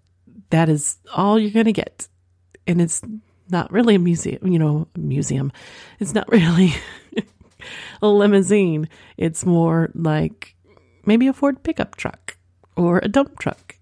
That 0.51 0.69
is 0.69 0.99
all 1.15 1.39
you're 1.39 1.51
going 1.51 1.67
to 1.67 1.73
get. 1.73 2.09
And 2.67 2.81
it's 2.81 3.01
not 3.49 3.73
really 3.73 3.95
a 3.95 3.99
museum, 3.99 4.47
you 4.47 4.59
know, 4.59 4.89
museum. 4.97 5.53
It's 5.99 6.15
not 6.15 6.29
really 6.33 6.75
a 8.03 8.07
limousine. 8.07 8.89
It's 9.17 9.47
more 9.47 9.91
like 9.95 10.55
maybe 11.07 11.27
a 11.27 11.33
Ford 11.33 11.63
pickup 11.63 11.97
truck 11.97 12.37
or 12.77 13.01
a 13.03 13.09
dump 13.09 13.39
truck. 13.39 13.77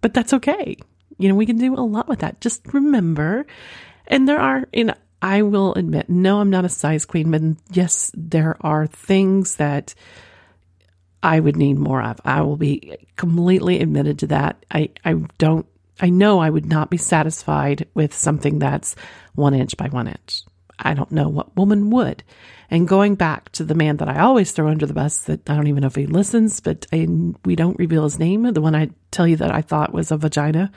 But 0.00 0.14
that's 0.14 0.32
okay. 0.34 0.76
You 1.18 1.28
know, 1.28 1.34
we 1.34 1.46
can 1.46 1.58
do 1.58 1.74
a 1.74 1.80
lot 1.80 2.08
with 2.08 2.20
that. 2.20 2.40
Just 2.40 2.62
remember, 2.72 3.46
and 4.06 4.28
there 4.28 4.40
are, 4.40 4.66
you 4.72 4.84
know, 4.84 4.94
I 5.20 5.42
will 5.42 5.74
admit, 5.74 6.10
no, 6.10 6.40
I'm 6.40 6.50
not 6.50 6.64
a 6.64 6.68
size 6.68 7.04
queen, 7.04 7.30
but 7.30 7.42
yes, 7.70 8.10
there 8.14 8.56
are 8.60 8.88
things 8.88 9.56
that 9.56 9.94
I 11.22 11.38
would 11.38 11.56
need 11.56 11.78
more 11.78 12.02
of. 12.02 12.20
I 12.24 12.42
will 12.42 12.56
be 12.56 12.96
completely 13.16 13.80
admitted 13.80 14.18
to 14.20 14.26
that. 14.28 14.64
I, 14.70 14.90
I 15.04 15.14
don't, 15.38 15.66
I 16.00 16.10
know 16.10 16.40
I 16.40 16.50
would 16.50 16.66
not 16.66 16.90
be 16.90 16.96
satisfied 16.96 17.86
with 17.94 18.14
something 18.14 18.58
that's 18.58 18.96
one 19.34 19.54
inch 19.54 19.76
by 19.76 19.88
one 19.88 20.08
inch. 20.08 20.42
I 20.78 20.94
don't 20.94 21.12
know 21.12 21.28
what 21.28 21.56
woman 21.56 21.90
would. 21.90 22.24
And 22.70 22.88
going 22.88 23.14
back 23.14 23.52
to 23.52 23.64
the 23.64 23.74
man 23.74 23.98
that 23.98 24.08
I 24.08 24.20
always 24.20 24.50
throw 24.50 24.68
under 24.68 24.86
the 24.86 24.94
bus, 24.94 25.20
that 25.20 25.48
I 25.48 25.54
don't 25.54 25.68
even 25.68 25.82
know 25.82 25.88
if 25.88 25.94
he 25.94 26.06
listens, 26.06 26.60
but 26.60 26.86
I, 26.92 27.06
we 27.44 27.54
don't 27.54 27.78
reveal 27.78 28.04
his 28.04 28.18
name. 28.18 28.50
The 28.52 28.60
one 28.60 28.74
I 28.74 28.90
tell 29.10 29.28
you 29.28 29.36
that 29.36 29.52
I 29.52 29.60
thought 29.60 29.92
was 29.92 30.10
a 30.10 30.16
vagina, 30.16 30.72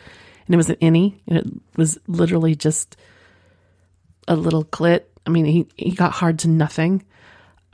and 0.45 0.53
it 0.53 0.57
was 0.57 0.69
an 0.69 0.75
innie, 0.75 1.21
and 1.27 1.37
it 1.37 1.45
was 1.77 1.97
literally 2.07 2.53
just 2.53 2.97
a 4.27 4.35
little 4.35 4.65
clit. 4.65 5.03
I 5.25 5.29
mean, 5.29 5.45
he 5.45 5.67
he 5.75 5.91
got 5.91 6.11
hard 6.11 6.39
to 6.39 6.49
nothing. 6.49 7.03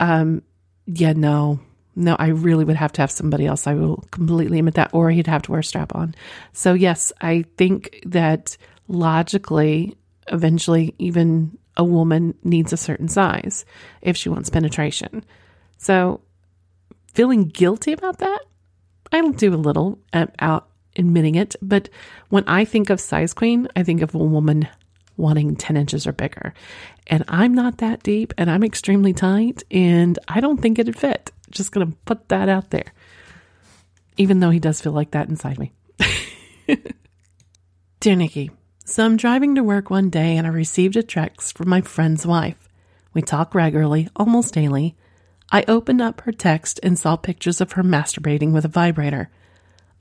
Um, 0.00 0.42
yeah, 0.86 1.12
no, 1.12 1.60
no, 1.94 2.16
I 2.18 2.28
really 2.28 2.64
would 2.64 2.76
have 2.76 2.92
to 2.92 3.02
have 3.02 3.10
somebody 3.10 3.46
else. 3.46 3.66
I 3.66 3.74
will 3.74 4.04
completely 4.10 4.58
admit 4.58 4.74
that, 4.74 4.94
or 4.94 5.10
he'd 5.10 5.26
have 5.26 5.42
to 5.42 5.50
wear 5.50 5.60
a 5.60 5.64
strap 5.64 5.94
on. 5.94 6.14
So, 6.52 6.74
yes, 6.74 7.12
I 7.20 7.44
think 7.56 8.00
that 8.06 8.56
logically, 8.88 9.96
eventually, 10.28 10.94
even 10.98 11.58
a 11.76 11.84
woman 11.84 12.34
needs 12.44 12.72
a 12.72 12.76
certain 12.76 13.08
size 13.08 13.64
if 14.00 14.16
she 14.16 14.28
wants 14.28 14.50
penetration. 14.50 15.24
So, 15.78 16.20
feeling 17.12 17.48
guilty 17.48 17.92
about 17.92 18.18
that, 18.18 18.40
I'll 19.12 19.32
do 19.32 19.54
a 19.54 19.56
little 19.56 19.98
out 20.12 20.68
admitting 20.96 21.34
it. 21.34 21.56
But 21.60 21.88
when 22.28 22.44
I 22.46 22.64
think 22.64 22.90
of 22.90 23.00
size 23.00 23.34
queen, 23.34 23.68
I 23.76 23.82
think 23.82 24.02
of 24.02 24.14
a 24.14 24.18
woman 24.18 24.68
wanting 25.16 25.56
10 25.56 25.76
inches 25.76 26.06
or 26.06 26.12
bigger. 26.12 26.54
And 27.06 27.24
I'm 27.28 27.54
not 27.54 27.78
that 27.78 28.02
deep 28.02 28.32
and 28.38 28.50
I'm 28.50 28.64
extremely 28.64 29.12
tight 29.12 29.62
and 29.70 30.18
I 30.28 30.40
don't 30.40 30.60
think 30.60 30.78
it'd 30.78 30.96
fit. 30.96 31.30
Just 31.52 31.72
going 31.72 31.86
to 31.86 31.96
put 32.04 32.28
that 32.28 32.48
out 32.48 32.70
there. 32.70 32.92
Even 34.16 34.40
though 34.40 34.50
he 34.50 34.58
does 34.58 34.80
feel 34.80 34.92
like 34.92 35.12
that 35.12 35.28
inside 35.28 35.58
me. 35.58 35.72
Dear 38.00 38.16
Nikki, 38.16 38.50
so 38.84 39.04
I'm 39.04 39.16
driving 39.16 39.54
to 39.54 39.62
work 39.62 39.88
one 39.88 40.10
day 40.10 40.36
and 40.36 40.46
I 40.46 40.50
received 40.50 40.96
a 40.96 41.02
text 41.02 41.56
from 41.56 41.68
my 41.68 41.80
friend's 41.80 42.26
wife. 42.26 42.68
We 43.14 43.22
talk 43.22 43.54
regularly, 43.54 44.08
almost 44.16 44.54
daily. 44.54 44.96
I 45.50 45.64
opened 45.68 46.00
up 46.00 46.22
her 46.22 46.32
text 46.32 46.80
and 46.82 46.98
saw 46.98 47.16
pictures 47.16 47.60
of 47.60 47.72
her 47.72 47.82
masturbating 47.82 48.52
with 48.52 48.64
a 48.64 48.68
vibrator. 48.68 49.30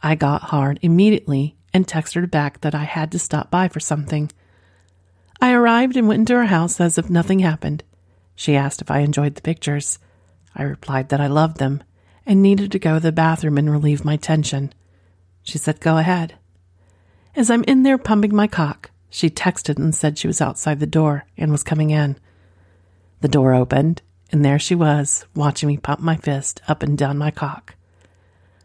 I 0.02 0.16
got 0.16 0.44
hard 0.44 0.80
immediately 0.82 1.56
and 1.74 1.86
texted 1.88 2.22
her 2.22 2.28
back 2.28 2.62
that 2.62 2.74
I 2.74 2.86
had 2.86 3.12
to 3.12 3.20
stop 3.20 3.52
by 3.52 3.68
for 3.68 3.80
something. 3.80 4.32
I 5.40 5.54
arrived 5.54 5.96
and 5.96 6.08
went 6.08 6.20
into 6.20 6.36
her 6.36 6.46
house 6.46 6.80
as 6.80 6.98
if 6.98 7.10
nothing 7.10 7.40
happened. 7.40 7.84
She 8.36 8.56
asked 8.56 8.82
if 8.82 8.90
I 8.90 9.00
enjoyed 9.00 9.36
the 9.36 9.42
pictures. 9.42 10.00
I 10.56 10.64
replied 10.64 11.10
that 11.10 11.22
I 11.22 11.28
loved 11.28 11.58
them 11.58 11.84
and 12.26 12.42
needed 12.42 12.72
to 12.72 12.80
go 12.80 12.96
to 12.96 13.00
the 13.00 13.12
bathroom 13.12 13.58
and 13.58 13.70
relieve 13.70 14.06
my 14.06 14.16
tension. 14.16 14.74
She 15.44 15.58
said, 15.58 15.80
Go 15.80 15.98
ahead. 15.98 16.36
As 17.36 17.50
I'm 17.50 17.64
in 17.64 17.84
there 17.84 17.98
pumping 17.98 18.36
my 18.36 18.48
cock, 18.48 18.92
she 19.10 19.30
texted 19.30 19.78
and 19.78 19.96
said 19.96 20.18
she 20.18 20.28
was 20.28 20.42
outside 20.42 20.80
the 20.80 20.88
door 20.88 21.26
and 21.38 21.52
was 21.52 21.64
coming 21.64 21.90
in. 21.90 22.18
The 23.22 23.28
door 23.28 23.54
opened, 23.54 24.02
and 24.32 24.44
there 24.44 24.60
she 24.60 24.76
was, 24.76 25.26
watching 25.36 25.68
me 25.68 25.78
pump 25.78 26.00
my 26.00 26.16
fist 26.16 26.62
up 26.68 26.84
and 26.84 26.98
down 26.98 27.18
my 27.18 27.32
cock. 27.32 27.76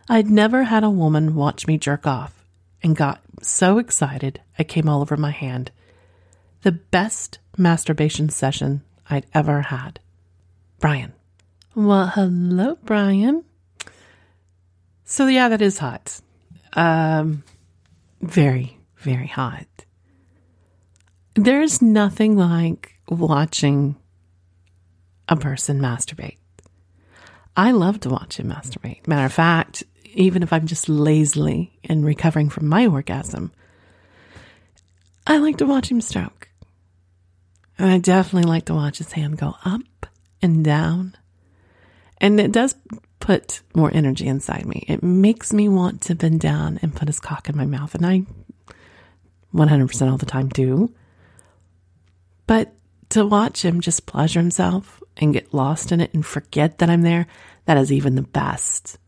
I'd 0.08 0.30
never 0.30 0.64
had 0.64 0.84
a 0.84 0.90
woman 0.90 1.34
watch 1.34 1.66
me 1.66 1.78
jerk 1.78 2.06
off 2.06 2.44
and 2.82 2.94
got 2.94 3.20
so 3.42 3.78
excited 3.78 4.40
I 4.58 4.64
came 4.64 4.88
all 4.88 5.00
over 5.00 5.16
my 5.16 5.32
hand. 5.32 5.72
The 6.62 6.72
best 6.72 7.38
masturbation 7.56 8.28
session 8.28 8.82
I'd 9.10 9.26
ever 9.34 9.62
had. 9.62 10.00
Brian. 10.78 11.12
Well, 11.76 12.06
hello, 12.06 12.78
Brian. 12.86 13.44
So, 15.04 15.26
yeah, 15.26 15.50
that 15.50 15.60
is 15.60 15.76
hot. 15.76 16.22
Um, 16.72 17.44
very, 18.22 18.78
very 18.96 19.26
hot. 19.26 19.66
There's 21.34 21.82
nothing 21.82 22.38
like 22.38 22.94
watching 23.10 23.94
a 25.28 25.36
person 25.36 25.78
masturbate. 25.78 26.38
I 27.54 27.72
love 27.72 28.00
to 28.00 28.08
watch 28.08 28.40
him 28.40 28.48
masturbate. 28.48 29.06
Matter 29.06 29.26
of 29.26 29.34
fact, 29.34 29.84
even 30.14 30.42
if 30.42 30.54
I'm 30.54 30.66
just 30.66 30.88
lazily 30.88 31.78
and 31.84 32.06
recovering 32.06 32.48
from 32.48 32.68
my 32.68 32.86
orgasm, 32.86 33.52
I 35.26 35.36
like 35.36 35.58
to 35.58 35.66
watch 35.66 35.90
him 35.90 36.00
stroke. 36.00 36.48
And 37.78 37.90
I 37.90 37.98
definitely 37.98 38.48
like 38.48 38.64
to 38.64 38.74
watch 38.74 38.96
his 38.96 39.12
hand 39.12 39.36
go 39.36 39.56
up 39.62 40.06
and 40.40 40.64
down. 40.64 41.14
And 42.18 42.40
it 42.40 42.52
does 42.52 42.74
put 43.20 43.60
more 43.74 43.90
energy 43.92 44.26
inside 44.26 44.66
me. 44.66 44.84
It 44.88 45.02
makes 45.02 45.52
me 45.52 45.68
want 45.68 46.00
to 46.02 46.14
bend 46.14 46.40
down 46.40 46.78
and 46.82 46.94
put 46.94 47.08
his 47.08 47.20
cock 47.20 47.48
in 47.48 47.56
my 47.56 47.66
mouth. 47.66 47.94
And 47.94 48.06
I 48.06 48.22
100% 49.54 50.10
all 50.10 50.16
the 50.16 50.26
time 50.26 50.48
do. 50.48 50.92
But 52.46 52.72
to 53.10 53.26
watch 53.26 53.64
him 53.64 53.80
just 53.80 54.06
pleasure 54.06 54.40
himself 54.40 55.02
and 55.16 55.32
get 55.32 55.54
lost 55.54 55.92
in 55.92 56.00
it 56.00 56.12
and 56.14 56.24
forget 56.24 56.78
that 56.78 56.90
I'm 56.90 57.02
there, 57.02 57.26
that 57.64 57.78
is 57.78 57.92
even 57.92 58.14
the 58.14 58.22
best. 58.22 58.98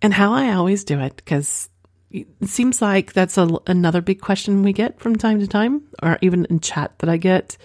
And 0.00 0.12
how 0.12 0.32
I 0.32 0.52
always 0.52 0.84
do 0.84 0.98
it, 1.00 1.16
because 1.16 1.68
it 2.10 2.26
seems 2.44 2.82
like 2.82 3.12
that's 3.12 3.38
a, 3.38 3.48
another 3.66 4.00
big 4.00 4.20
question 4.20 4.62
we 4.62 4.72
get 4.72 5.00
from 5.00 5.16
time 5.16 5.40
to 5.40 5.46
time, 5.46 5.82
or 6.02 6.18
even 6.20 6.44
in 6.46 6.60
chat 6.60 6.98
that 6.98 7.08
I 7.08 7.16
get, 7.16 7.56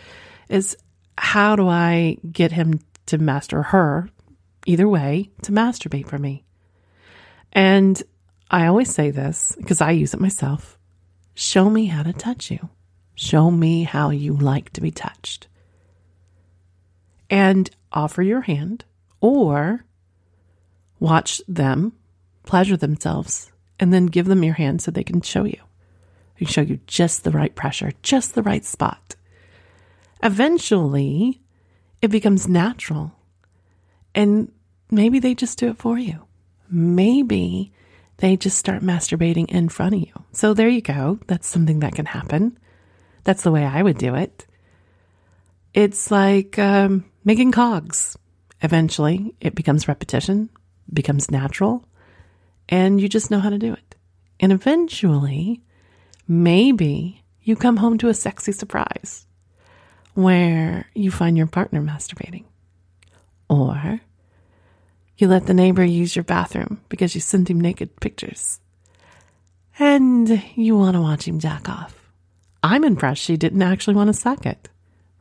is 0.50 0.78
how 1.18 1.56
do 1.56 1.68
I 1.68 2.18
get 2.32 2.52
him 2.52 2.80
to 3.08 3.18
master 3.18 3.64
her 3.64 4.10
either 4.66 4.88
way, 4.88 5.32
to 5.42 5.52
masturbate 5.52 6.08
for 6.08 6.18
me. 6.18 6.44
And 7.54 8.02
I 8.52 8.68
always 8.68 8.94
say 8.94 9.12
this 9.12 9.56
because 9.58 9.82
I 9.82 9.92
use 9.92 10.14
it 10.14 10.20
myself 10.20 10.78
show 11.34 11.70
me 11.70 11.86
how 11.86 12.02
to 12.02 12.14
touch 12.14 12.50
you, 12.50 12.70
show 13.14 13.52
me 13.52 13.84
how 13.84 14.10
you 14.10 14.36
like 14.36 14.72
to 14.74 14.82
be 14.82 14.90
touched. 14.90 15.48
And 17.30 17.70
offer 17.92 18.24
your 18.24 18.42
hand 18.42 18.86
or 19.22 19.86
watch 21.00 21.42
them 21.48 21.94
pleasure 22.44 22.78
themselves 22.78 23.52
and 23.80 23.94
then 23.94 24.08
give 24.08 24.26
them 24.26 24.44
your 24.44 24.56
hand 24.56 24.82
so 24.82 24.90
they 24.90 25.04
can 25.04 25.22
show 25.22 25.44
you. 25.44 25.60
They 26.36 26.46
can 26.46 26.48
show 26.48 26.62
you 26.62 26.80
just 26.88 27.24
the 27.24 27.32
right 27.32 27.54
pressure, 27.54 27.92
just 28.02 28.34
the 28.34 28.44
right 28.44 28.66
spot. 28.66 29.16
Eventually, 30.24 31.42
it 32.02 32.10
becomes 32.10 32.48
natural. 32.48 33.12
And 34.14 34.52
maybe 34.90 35.20
they 35.20 35.36
just 35.36 35.58
do 35.58 35.70
it 35.70 35.78
for 35.78 35.98
you. 35.98 36.26
Maybe 36.70 37.72
they 38.18 38.36
just 38.36 38.58
start 38.58 38.82
masturbating 38.82 39.50
in 39.50 39.70
front 39.70 39.96
of 39.96 40.02
you. 40.02 40.14
So 40.32 40.54
there 40.54 40.70
you 40.70 40.82
go. 40.82 41.20
That's 41.28 41.48
something 41.48 41.80
that 41.80 41.96
can 41.96 42.06
happen. 42.06 42.58
That's 43.24 43.44
the 43.44 43.52
way 43.52 43.64
I 43.66 43.84
would 43.84 43.98
do 43.98 44.16
it. 44.16 44.46
It's 45.74 46.10
like 46.10 46.58
um, 46.58 47.06
making 47.24 47.52
cogs. 47.52 48.18
Eventually, 48.62 49.36
it 49.40 49.54
becomes 49.54 49.88
repetition, 49.88 50.50
becomes 50.92 51.30
natural, 51.30 51.86
and 52.68 53.00
you 53.00 53.08
just 53.08 53.30
know 53.30 53.40
how 53.40 53.52
to 53.52 53.60
do 53.60 53.74
it. 53.74 53.96
And 54.40 54.52
eventually, 54.52 55.62
maybe 56.28 57.24
you 57.44 57.56
come 57.56 57.78
home 57.78 58.00
to 58.00 58.10
a 58.10 58.16
sexy 58.16 58.52
surprise 58.52 59.27
where 60.18 60.88
you 60.96 61.12
find 61.12 61.38
your 61.38 61.46
partner 61.46 61.80
masturbating. 61.80 62.44
Or 63.50 64.02
you 65.16 65.28
let 65.28 65.46
the 65.46 65.54
neighbor 65.54 65.84
use 65.84 66.16
your 66.16 66.24
bathroom 66.24 66.82
because 66.90 67.14
you 67.14 67.22
sent 67.22 67.52
him 67.52 67.62
naked 67.62 68.00
pictures. 68.00 68.60
and 69.80 70.44
you 70.56 70.76
want 70.76 70.96
to 70.96 71.02
watch 71.02 71.28
him 71.28 71.40
jack 71.40 71.70
off. 71.70 71.94
I'm 72.64 72.84
impressed 72.84 73.22
she 73.22 73.38
didn't 73.38 73.62
actually 73.62 73.94
want 73.94 74.08
to 74.08 74.14
suck 74.14 74.46
it. 74.48 74.70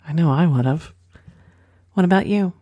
I 0.08 0.14
know 0.14 0.30
I 0.30 0.46
would 0.46 0.64
have. 0.64 0.92
What 1.92 2.04
about 2.04 2.26
you? 2.26 2.54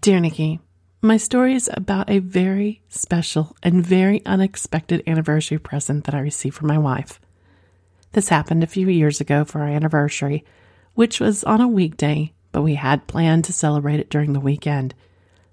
Dear 0.00 0.20
Nikki, 0.20 0.60
my 1.02 1.18
story 1.18 1.54
is 1.54 1.68
about 1.72 2.08
a 2.08 2.20
very 2.20 2.80
special 2.88 3.54
and 3.62 3.84
very 3.84 4.24
unexpected 4.24 5.02
anniversary 5.06 5.58
present 5.58 6.04
that 6.04 6.14
I 6.14 6.20
received 6.20 6.56
from 6.56 6.68
my 6.68 6.78
wife. 6.78 7.20
This 8.12 8.28
happened 8.28 8.62
a 8.62 8.66
few 8.66 8.88
years 8.88 9.20
ago 9.20 9.44
for 9.44 9.60
our 9.60 9.68
anniversary, 9.68 10.44
which 10.94 11.20
was 11.20 11.44
on 11.44 11.60
a 11.60 11.68
weekday, 11.68 12.32
but 12.50 12.62
we 12.62 12.74
had 12.74 13.06
planned 13.06 13.44
to 13.44 13.52
celebrate 13.52 14.00
it 14.00 14.10
during 14.10 14.32
the 14.32 14.40
weekend, 14.40 14.94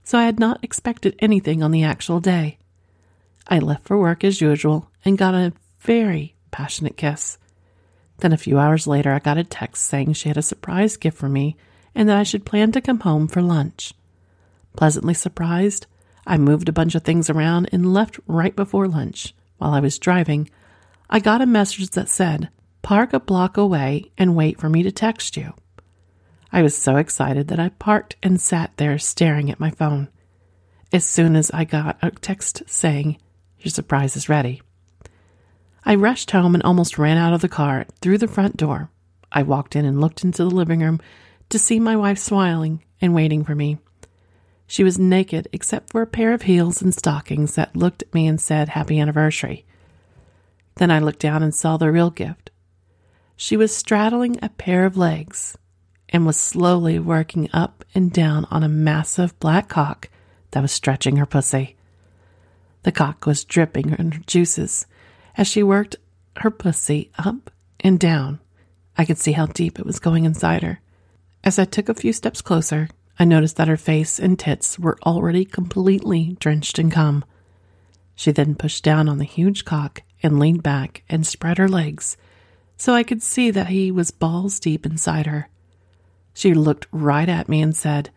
so 0.03 0.17
I 0.17 0.25
had 0.25 0.39
not 0.39 0.63
expected 0.63 1.15
anything 1.19 1.63
on 1.63 1.71
the 1.71 1.83
actual 1.83 2.19
day. 2.19 2.57
I 3.47 3.59
left 3.59 3.85
for 3.85 3.97
work 3.97 4.23
as 4.23 4.41
usual 4.41 4.89
and 5.03 5.17
got 5.17 5.33
a 5.33 5.53
very 5.79 6.35
passionate 6.51 6.97
kiss. 6.97 7.37
Then 8.19 8.33
a 8.33 8.37
few 8.37 8.59
hours 8.59 8.85
later, 8.85 9.13
I 9.13 9.19
got 9.19 9.37
a 9.37 9.43
text 9.43 9.85
saying 9.85 10.13
she 10.13 10.27
had 10.27 10.37
a 10.37 10.41
surprise 10.41 10.97
gift 10.97 11.17
for 11.17 11.29
me 11.29 11.55
and 11.95 12.07
that 12.09 12.17
I 12.17 12.23
should 12.23 12.45
plan 12.45 12.71
to 12.73 12.81
come 12.81 12.99
home 12.99 13.27
for 13.27 13.41
lunch. 13.41 13.93
Pleasantly 14.75 15.13
surprised, 15.13 15.87
I 16.27 16.37
moved 16.37 16.69
a 16.69 16.73
bunch 16.73 16.95
of 16.95 17.03
things 17.03 17.29
around 17.29 17.69
and 17.71 17.93
left 17.93 18.19
right 18.27 18.55
before 18.55 18.87
lunch. 18.87 19.33
While 19.57 19.73
I 19.73 19.79
was 19.79 19.97
driving, 19.97 20.49
I 21.09 21.19
got 21.19 21.41
a 21.41 21.45
message 21.45 21.89
that 21.91 22.09
said, 22.09 22.49
Park 22.81 23.13
a 23.13 23.19
block 23.19 23.57
away 23.57 24.11
and 24.17 24.35
wait 24.35 24.59
for 24.59 24.69
me 24.69 24.83
to 24.83 24.91
text 24.91 25.37
you. 25.37 25.53
I 26.51 26.61
was 26.61 26.75
so 26.75 26.95
excited 26.97 27.47
that 27.49 27.59
I 27.59 27.69
parked 27.69 28.15
and 28.23 28.41
sat 28.41 28.75
there 28.77 28.97
staring 28.97 29.51
at 29.51 29.59
my 29.59 29.69
phone. 29.69 30.07
As 30.91 31.05
soon 31.05 31.35
as 31.35 31.51
I 31.51 31.65
got 31.65 31.97
a 32.01 32.11
text 32.11 32.63
saying, 32.65 33.17
Your 33.59 33.69
surprise 33.69 34.15
is 34.15 34.29
ready, 34.29 34.61
I 35.85 35.95
rushed 35.95 36.31
home 36.31 36.53
and 36.53 36.63
almost 36.63 36.97
ran 36.97 37.17
out 37.17 37.33
of 37.33 37.41
the 37.41 37.49
car 37.49 37.85
through 38.01 38.17
the 38.17 38.27
front 38.27 38.57
door. 38.57 38.91
I 39.31 39.43
walked 39.43 39.75
in 39.75 39.85
and 39.85 40.01
looked 40.01 40.23
into 40.23 40.43
the 40.43 40.49
living 40.49 40.81
room 40.81 40.99
to 41.49 41.59
see 41.59 41.79
my 41.79 41.95
wife 41.95 42.19
smiling 42.19 42.83
and 43.01 43.13
waiting 43.15 43.43
for 43.43 43.55
me. 43.55 43.77
She 44.67 44.83
was 44.83 44.99
naked 44.99 45.47
except 45.51 45.91
for 45.91 46.01
a 46.01 46.07
pair 46.07 46.33
of 46.33 46.43
heels 46.43 46.81
and 46.81 46.93
stockings 46.93 47.55
that 47.55 47.75
looked 47.75 48.03
at 48.03 48.13
me 48.13 48.27
and 48.27 48.39
said, 48.39 48.69
Happy 48.69 48.99
anniversary. 48.99 49.65
Then 50.75 50.91
I 50.91 50.99
looked 50.99 51.19
down 51.19 51.41
and 51.41 51.55
saw 51.55 51.77
the 51.77 51.91
real 51.91 52.11
gift. 52.11 52.51
She 53.41 53.55
was 53.55 53.73
straddling 53.73 54.37
a 54.41 54.49
pair 54.49 54.85
of 54.85 54.97
legs 54.97 55.57
and 56.09 56.25
was 56.25 56.35
slowly 56.35 56.99
working 56.99 57.49
up 57.53 57.85
and 57.95 58.11
down 58.11 58.43
on 58.51 58.63
a 58.63 58.67
massive 58.67 59.39
black 59.39 59.69
cock 59.69 60.09
that 60.51 60.61
was 60.61 60.73
stretching 60.73 61.15
her 61.15 61.25
pussy. 61.25 61.77
The 62.83 62.91
cock 62.91 63.25
was 63.25 63.45
dripping 63.45 63.95
in 63.97 64.11
her 64.11 64.21
juices 64.27 64.87
as 65.37 65.47
she 65.47 65.63
worked 65.63 65.95
her 66.39 66.51
pussy 66.51 67.11
up 67.17 67.49
and 67.79 67.97
down. 67.97 68.41
I 68.97 69.05
could 69.05 69.17
see 69.17 69.31
how 69.31 69.45
deep 69.45 69.79
it 69.79 69.85
was 69.85 69.99
going 69.99 70.25
inside 70.25 70.61
her. 70.61 70.81
As 71.41 71.57
I 71.57 71.63
took 71.63 71.87
a 71.87 71.93
few 71.93 72.11
steps 72.11 72.41
closer, 72.41 72.89
I 73.17 73.23
noticed 73.23 73.55
that 73.55 73.69
her 73.69 73.77
face 73.77 74.19
and 74.19 74.37
tits 74.37 74.77
were 74.77 74.99
already 75.05 75.45
completely 75.45 76.35
drenched 76.41 76.77
in 76.77 76.91
cum. 76.91 77.23
She 78.15 78.33
then 78.33 78.55
pushed 78.55 78.83
down 78.83 79.07
on 79.07 79.17
the 79.17 79.23
huge 79.23 79.63
cock 79.63 80.01
and 80.21 80.39
leaned 80.39 80.61
back 80.61 81.03
and 81.07 81.25
spread 81.25 81.57
her 81.57 81.69
legs 81.69 82.17
so 82.79 82.93
I 82.93 83.03
could 83.03 83.21
see 83.21 83.51
that 83.51 83.67
he 83.67 83.91
was 83.91 84.09
balls 84.09 84.57
deep 84.57 84.85
inside 84.85 85.27
her. 85.27 85.49
She 86.33 86.53
looked 86.53 86.87
right 86.91 87.27
at 87.27 87.49
me 87.49 87.61
and 87.61 87.75
said, 87.75 88.09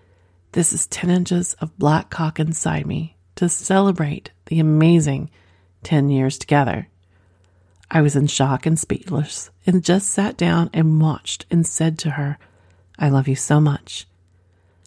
This 0.53 0.73
is 0.73 0.87
10 0.87 1.11
inches 1.11 1.55
of 1.55 1.77
black 1.79 2.11
cock 2.11 2.39
inside 2.39 2.87
me 2.87 3.17
to 3.35 3.49
celebrate 3.49 4.31
the 4.47 4.61
amazing 4.61 5.31
10 5.83 6.11
years 6.11 6.39
together. 6.39 6.87
I 7.91 8.03
was 8.03 8.15
in 8.15 8.29
shock 8.29 8.65
and 8.65 8.79
speechless 8.79 9.51
and 9.67 9.85
just 9.85 10.09
sat 10.09 10.37
down 10.37 10.71
and 10.73 11.03
watched 11.03 11.45
and 11.51 11.67
said 11.67 11.99
to 11.99 12.11
her, 12.11 12.39
I 12.97 13.09
love 13.09 13.27
you 13.27 13.35
so 13.35 13.61
much. 13.61 14.07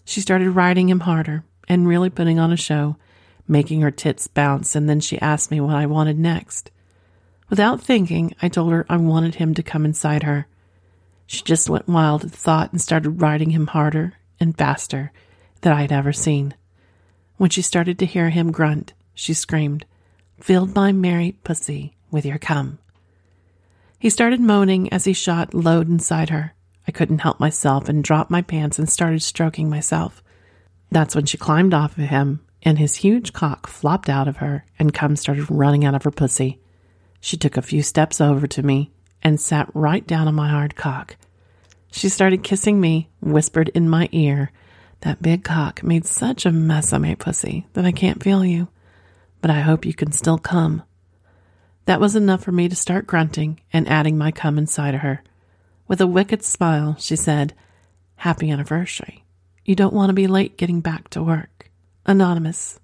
She 0.06 0.22
started 0.22 0.50
riding 0.52 0.88
him 0.88 1.00
harder 1.00 1.44
and 1.68 1.86
really 1.86 2.08
putting 2.08 2.38
on 2.38 2.50
a 2.50 2.56
show, 2.56 2.96
making 3.46 3.82
her 3.82 3.90
tits 3.90 4.26
bounce, 4.26 4.74
and 4.74 4.88
then 4.88 5.00
she 5.00 5.20
asked 5.20 5.50
me 5.50 5.60
what 5.60 5.76
I 5.76 5.84
wanted 5.84 6.18
next. 6.18 6.70
Without 7.48 7.80
thinking, 7.80 8.34
I 8.42 8.48
told 8.48 8.72
her 8.72 8.84
I 8.88 8.96
wanted 8.96 9.36
him 9.36 9.54
to 9.54 9.62
come 9.62 9.84
inside 9.84 10.24
her. 10.24 10.46
She 11.26 11.42
just 11.42 11.70
went 11.70 11.88
wild 11.88 12.24
at 12.24 12.32
the 12.32 12.36
thought 12.36 12.72
and 12.72 12.80
started 12.80 13.20
riding 13.20 13.50
him 13.50 13.68
harder 13.68 14.14
and 14.40 14.56
faster 14.56 15.12
than 15.60 15.72
I 15.72 15.82
had 15.82 15.92
ever 15.92 16.12
seen. 16.12 16.54
When 17.36 17.50
she 17.50 17.62
started 17.62 17.98
to 17.98 18.06
hear 18.06 18.30
him 18.30 18.50
grunt, 18.50 18.94
she 19.14 19.34
screamed, 19.34 19.86
Filled 20.40 20.74
my 20.74 20.92
merry 20.92 21.32
pussy 21.44 21.96
with 22.10 22.26
your 22.26 22.38
cum. 22.38 22.78
He 23.98 24.10
started 24.10 24.40
moaning 24.40 24.92
as 24.92 25.04
he 25.04 25.12
shot 25.12 25.54
load 25.54 25.88
inside 25.88 26.30
her. 26.30 26.52
I 26.86 26.92
couldn't 26.92 27.20
help 27.20 27.40
myself 27.40 27.88
and 27.88 28.04
dropped 28.04 28.30
my 28.30 28.42
pants 28.42 28.78
and 28.78 28.88
started 28.88 29.22
stroking 29.22 29.70
myself. 29.70 30.22
That's 30.90 31.14
when 31.14 31.26
she 31.26 31.38
climbed 31.38 31.74
off 31.74 31.98
of 31.98 32.04
him, 32.04 32.40
and 32.62 32.78
his 32.78 32.96
huge 32.96 33.32
cock 33.32 33.66
flopped 33.66 34.08
out 34.08 34.28
of 34.28 34.36
her, 34.38 34.64
and 34.78 34.94
cum 34.94 35.16
started 35.16 35.50
running 35.50 35.84
out 35.84 35.94
of 35.94 36.04
her 36.04 36.10
pussy. 36.10 36.60
She 37.26 37.36
took 37.36 37.56
a 37.56 37.60
few 37.60 37.82
steps 37.82 38.20
over 38.20 38.46
to 38.46 38.62
me 38.62 38.92
and 39.20 39.40
sat 39.40 39.68
right 39.74 40.06
down 40.06 40.28
on 40.28 40.36
my 40.36 40.48
hard 40.48 40.76
cock. 40.76 41.16
She 41.90 42.08
started 42.08 42.44
kissing 42.44 42.80
me, 42.80 43.10
whispered 43.20 43.68
in 43.70 43.88
my 43.88 44.08
ear, 44.12 44.52
That 45.00 45.22
big 45.22 45.42
cock 45.42 45.82
made 45.82 46.06
such 46.06 46.46
a 46.46 46.52
mess 46.52 46.92
of 46.92 47.02
my 47.02 47.16
pussy 47.16 47.66
that 47.72 47.84
I 47.84 47.90
can't 47.90 48.22
feel 48.22 48.44
you, 48.44 48.68
but 49.40 49.50
I 49.50 49.58
hope 49.58 49.84
you 49.84 49.92
can 49.92 50.12
still 50.12 50.38
come. 50.38 50.84
That 51.86 51.98
was 51.98 52.14
enough 52.14 52.44
for 52.44 52.52
me 52.52 52.68
to 52.68 52.76
start 52.76 53.08
grunting 53.08 53.58
and 53.72 53.88
adding 53.88 54.16
my 54.16 54.30
cum 54.30 54.56
inside 54.56 54.94
of 54.94 55.00
her. 55.00 55.24
With 55.88 56.00
a 56.00 56.06
wicked 56.06 56.44
smile, 56.44 56.94
she 57.00 57.16
said, 57.16 57.54
Happy 58.14 58.52
anniversary. 58.52 59.24
You 59.64 59.74
don't 59.74 59.94
want 59.94 60.10
to 60.10 60.14
be 60.14 60.28
late 60.28 60.56
getting 60.56 60.80
back 60.80 61.08
to 61.08 61.24
work. 61.24 61.72
Anonymous. 62.06 62.78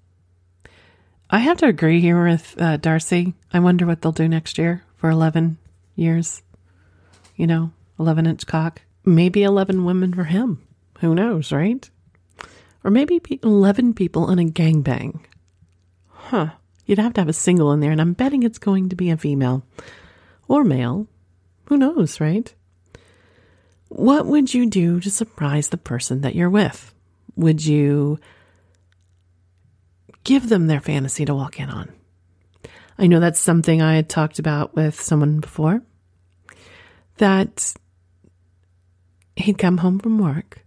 I 1.29 1.39
have 1.39 1.57
to 1.57 1.67
agree 1.67 1.99
here 1.99 2.23
with 2.23 2.55
uh, 2.59 2.77
Darcy. 2.77 3.33
I 3.51 3.59
wonder 3.59 3.85
what 3.85 4.01
they'll 4.01 4.11
do 4.11 4.27
next 4.27 4.57
year 4.57 4.83
for 4.97 5.09
11 5.09 5.57
years. 5.95 6.41
You 7.35 7.47
know, 7.47 7.71
11 7.99 8.27
inch 8.27 8.45
cock. 8.45 8.81
Maybe 9.05 9.43
11 9.43 9.83
women 9.83 10.13
for 10.13 10.25
him. 10.25 10.65
Who 10.99 11.15
knows, 11.15 11.51
right? 11.51 11.89
Or 12.83 12.91
maybe 12.91 13.21
11 13.41 13.93
people 13.93 14.29
in 14.29 14.39
a 14.39 14.45
gangbang. 14.45 15.21
Huh. 16.09 16.51
You'd 16.85 16.99
have 16.99 17.13
to 17.13 17.21
have 17.21 17.29
a 17.29 17.33
single 17.33 17.71
in 17.71 17.79
there, 17.79 17.91
and 17.91 18.01
I'm 18.01 18.13
betting 18.13 18.43
it's 18.43 18.59
going 18.59 18.89
to 18.89 18.95
be 18.95 19.09
a 19.09 19.17
female 19.17 19.65
or 20.47 20.63
male. 20.63 21.07
Who 21.65 21.77
knows, 21.77 22.19
right? 22.19 22.53
What 23.87 24.25
would 24.25 24.53
you 24.53 24.69
do 24.69 24.99
to 24.99 25.09
surprise 25.09 25.69
the 25.69 25.77
person 25.77 26.21
that 26.21 26.35
you're 26.35 26.49
with? 26.49 26.93
Would 27.35 27.65
you 27.65 28.19
give 30.23 30.49
them 30.49 30.67
their 30.67 30.81
fantasy 30.81 31.25
to 31.25 31.35
walk 31.35 31.59
in 31.59 31.69
on? 31.69 31.91
I 32.97 33.07
know 33.07 33.19
that's 33.19 33.39
something 33.39 33.81
I 33.81 33.95
had 33.95 34.09
talked 34.09 34.39
about 34.39 34.75
with 34.75 35.01
someone 35.01 35.39
before. 35.39 35.81
That 37.17 37.73
he'd 39.35 39.57
come 39.57 39.77
home 39.77 39.99
from 39.99 40.19
work 40.19 40.63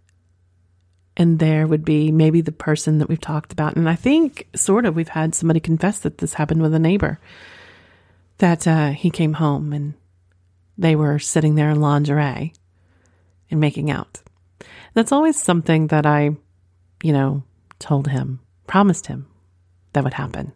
and 1.15 1.39
there 1.39 1.65
would 1.65 1.83
be 1.83 2.11
maybe 2.11 2.41
the 2.41 2.51
person 2.51 2.99
that 2.99 3.09
we've 3.09 3.19
talked 3.19 3.51
about. 3.51 3.75
And 3.75 3.89
I 3.89 3.95
think, 3.95 4.47
sort 4.55 4.85
of, 4.85 4.95
we've 4.95 5.07
had 5.07 5.33
somebody 5.33 5.59
confess 5.59 5.99
that 5.99 6.19
this 6.19 6.35
happened 6.35 6.61
with 6.61 6.73
a 6.73 6.79
neighbor. 6.79 7.19
That 8.37 8.67
uh, 8.67 8.89
he 8.89 9.09
came 9.09 9.33
home 9.33 9.73
and 9.73 9.95
they 10.77 10.95
were 10.95 11.17
sitting 11.17 11.55
there 11.55 11.71
in 11.71 11.81
lingerie 11.81 12.53
and 13.49 13.59
making 13.59 13.89
out. 13.89 14.21
That's 14.93 15.11
always 15.11 15.41
something 15.41 15.87
that 15.87 16.05
I, 16.05 16.35
you 17.01 17.13
know, 17.13 17.43
told 17.79 18.09
him, 18.09 18.39
promised 18.67 19.07
him 19.07 19.25
that 19.93 20.03
would 20.03 20.13
happen. 20.13 20.53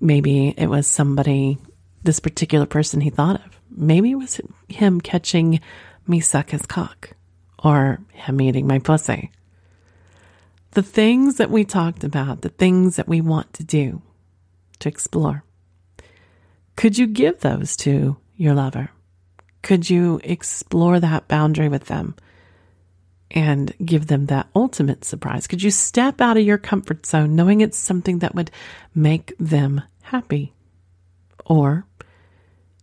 Maybe 0.00 0.54
it 0.56 0.68
was 0.68 0.86
somebody, 0.86 1.58
this 2.02 2.20
particular 2.20 2.66
person 2.66 3.00
he 3.00 3.10
thought 3.10 3.44
of. 3.44 3.60
Maybe 3.70 4.12
it 4.12 4.16
was 4.16 4.40
him 4.68 5.00
catching 5.00 5.60
me 6.06 6.20
suck 6.20 6.50
his 6.50 6.66
cock 6.66 7.10
or 7.62 8.00
him 8.12 8.40
eating 8.40 8.66
my 8.66 8.78
pussy. 8.78 9.30
The 10.72 10.82
things 10.82 11.36
that 11.36 11.50
we 11.50 11.64
talked 11.64 12.04
about, 12.04 12.42
the 12.42 12.48
things 12.48 12.96
that 12.96 13.08
we 13.08 13.20
want 13.20 13.52
to 13.54 13.64
do, 13.64 14.02
to 14.80 14.88
explore. 14.88 15.44
Could 16.76 16.96
you 16.96 17.06
give 17.06 17.40
those 17.40 17.76
to 17.78 18.16
your 18.36 18.54
lover? 18.54 18.90
Could 19.62 19.90
you 19.90 20.20
explore 20.22 21.00
that 21.00 21.26
boundary 21.26 21.68
with 21.68 21.86
them 21.86 22.14
and 23.30 23.74
give 23.84 24.06
them 24.06 24.26
that 24.26 24.48
ultimate 24.54 25.04
surprise? 25.04 25.46
Could 25.46 25.62
you 25.62 25.70
step 25.70 26.20
out 26.20 26.36
of 26.36 26.44
your 26.44 26.58
comfort 26.58 27.06
zone 27.06 27.36
knowing 27.36 27.60
it's 27.60 27.78
something 27.78 28.20
that 28.20 28.34
would 28.34 28.50
make 28.94 29.34
them 29.38 29.82
happy 30.02 30.54
or 31.44 31.86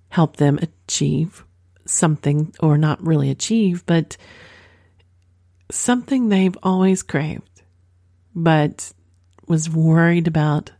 help 0.10 0.38
them 0.38 0.60
achieve 0.62 1.44
something, 1.86 2.54
or 2.60 2.78
not 2.78 3.06
really 3.06 3.30
achieve, 3.30 3.86
but 3.86 4.18
something 5.70 6.30
they've 6.30 6.58
always 6.64 7.04
craved, 7.04 7.62
but 8.34 8.92
was 9.48 9.70
worried 9.70 10.28
about 10.28 10.72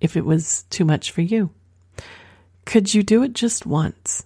if 0.00 0.16
it 0.16 0.24
was 0.24 0.64
too 0.70 0.84
much 0.84 1.10
for 1.10 1.22
you? 1.22 1.50
Could 2.64 2.94
you 2.94 3.02
do 3.02 3.22
it 3.22 3.32
just 3.32 3.66
once 3.66 4.24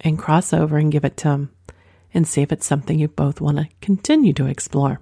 and 0.00 0.18
cross 0.18 0.52
over 0.52 0.78
and 0.78 0.92
give 0.92 1.04
it 1.04 1.16
to 1.18 1.28
him 1.30 1.50
and 2.14 2.26
see 2.26 2.42
if 2.42 2.52
it's 2.52 2.66
something 2.66 2.98
you 2.98 3.08
both 3.08 3.40
want 3.40 3.58
to 3.58 3.68
continue 3.80 4.32
to 4.34 4.46
explore? 4.46 5.00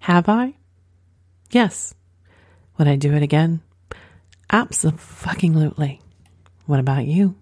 Have 0.00 0.28
I? 0.28 0.54
Yes. 1.50 1.94
Would 2.78 2.88
I 2.88 2.96
do 2.96 3.14
it 3.14 3.22
again? 3.22 3.60
Absolutely. 4.50 6.00
What 6.66 6.80
about 6.80 7.06
you? 7.06 7.36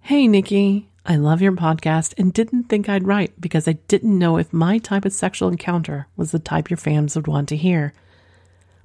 Hey, 0.00 0.28
Nikki. 0.28 0.88
I 1.06 1.16
love 1.16 1.40
your 1.40 1.52
podcast 1.52 2.14
and 2.18 2.32
didn't 2.32 2.64
think 2.64 2.88
I'd 2.88 3.06
write 3.06 3.40
because 3.40 3.66
I 3.66 3.72
didn't 3.88 4.18
know 4.18 4.36
if 4.36 4.52
my 4.52 4.78
type 4.78 5.04
of 5.04 5.12
sexual 5.12 5.48
encounter 5.48 6.06
was 6.16 6.30
the 6.30 6.38
type 6.38 6.68
your 6.68 6.76
fans 6.76 7.16
would 7.16 7.26
want 7.26 7.48
to 7.48 7.56
hear. 7.56 7.94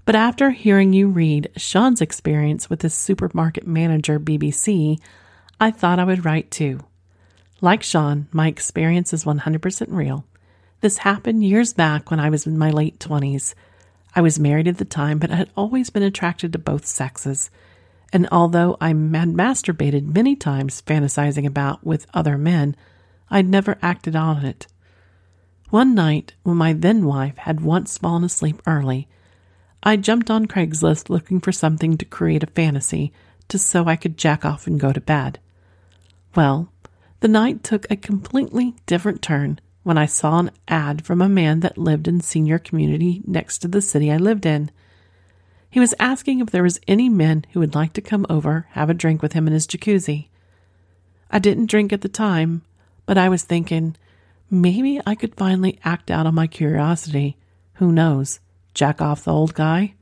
But 0.05 0.15
after 0.15 0.51
hearing 0.51 0.93
you 0.93 1.07
read 1.09 1.51
Sean's 1.57 1.99
experience 1.99 2.69
with 2.69 2.83
his 2.83 2.93
supermarket 2.93 3.67
manager, 3.67 4.19
BBC, 4.19 4.99
I 5.59 5.71
thought 5.71 5.99
I 5.99 6.03
would 6.03 6.23
write 6.25 6.51
too. 6.51 6.79
Like 7.65 7.81
Sean, 7.81 8.27
my 8.31 8.47
experience 8.47 9.11
is 9.11 9.23
100% 9.23 9.87
real. 9.89 10.23
This 10.81 10.99
happened 10.99 11.43
years 11.43 11.73
back 11.73 12.11
when 12.11 12.19
I 12.19 12.29
was 12.29 12.45
in 12.45 12.59
my 12.59 12.69
late 12.69 12.99
20s. 12.99 13.55
I 14.15 14.21
was 14.21 14.37
married 14.37 14.67
at 14.67 14.77
the 14.77 14.85
time, 14.85 15.17
but 15.17 15.31
I 15.31 15.37
had 15.37 15.49
always 15.57 15.89
been 15.89 16.03
attracted 16.03 16.53
to 16.53 16.59
both 16.59 16.85
sexes. 16.85 17.49
And 18.13 18.27
although 18.31 18.77
I 18.79 18.89
had 18.89 18.97
masturbated 18.99 20.13
many 20.13 20.35
times 20.35 20.83
fantasizing 20.83 21.47
about 21.47 21.83
with 21.83 22.05
other 22.13 22.37
men, 22.37 22.75
I'd 23.31 23.49
never 23.49 23.79
acted 23.81 24.15
on 24.15 24.45
it. 24.45 24.67
One 25.71 25.95
night, 25.95 26.35
when 26.43 26.57
my 26.57 26.71
then 26.71 27.03
wife 27.03 27.37
had 27.37 27.61
once 27.61 27.97
fallen 27.97 28.23
asleep 28.23 28.61
early, 28.67 29.07
I 29.81 29.97
jumped 29.97 30.29
on 30.29 30.45
Craigslist 30.45 31.09
looking 31.09 31.39
for 31.39 31.51
something 31.51 31.97
to 31.97 32.05
create 32.05 32.43
a 32.43 32.45
fantasy 32.45 33.11
just 33.49 33.67
so 33.67 33.87
I 33.87 33.95
could 33.95 34.19
jack 34.19 34.45
off 34.45 34.67
and 34.67 34.79
go 34.79 34.93
to 34.93 35.01
bed. 35.01 35.39
Well, 36.35 36.71
the 37.25 37.29
night 37.29 37.63
took 37.63 37.89
a 37.89 37.95
completely 37.95 38.75
different 38.85 39.19
turn 39.19 39.59
when 39.81 39.97
I 39.97 40.05
saw 40.05 40.37
an 40.37 40.51
ad 40.67 41.03
from 41.03 41.23
a 41.23 41.27
man 41.27 41.61
that 41.61 41.75
lived 41.75 42.07
in 42.07 42.21
senior 42.21 42.59
community 42.59 43.23
next 43.25 43.57
to 43.63 43.67
the 43.67 43.81
city 43.81 44.11
I 44.11 44.17
lived 44.17 44.45
in. 44.45 44.69
He 45.67 45.79
was 45.79 45.95
asking 45.99 46.39
if 46.39 46.51
there 46.51 46.61
was 46.61 46.79
any 46.87 47.09
men 47.09 47.43
who 47.51 47.61
would 47.61 47.73
like 47.73 47.93
to 47.93 48.01
come 48.01 48.27
over, 48.29 48.67
have 48.73 48.91
a 48.91 48.93
drink 48.93 49.23
with 49.23 49.33
him 49.33 49.47
in 49.47 49.53
his 49.53 49.65
jacuzzi. 49.65 50.27
I 51.31 51.39
didn't 51.39 51.65
drink 51.65 51.91
at 51.91 52.01
the 52.01 52.09
time, 52.09 52.61
but 53.07 53.17
I 53.17 53.29
was 53.29 53.41
thinking 53.41 53.95
maybe 54.51 55.01
I 55.03 55.15
could 55.15 55.33
finally 55.33 55.79
act 55.83 56.11
out 56.11 56.27
on 56.27 56.35
my 56.35 56.45
curiosity. 56.45 57.37
Who 57.77 57.91
knows? 57.91 58.39
jack 58.75 59.01
off 59.01 59.23
the 59.23 59.33
old 59.33 59.55
guy. 59.55 59.95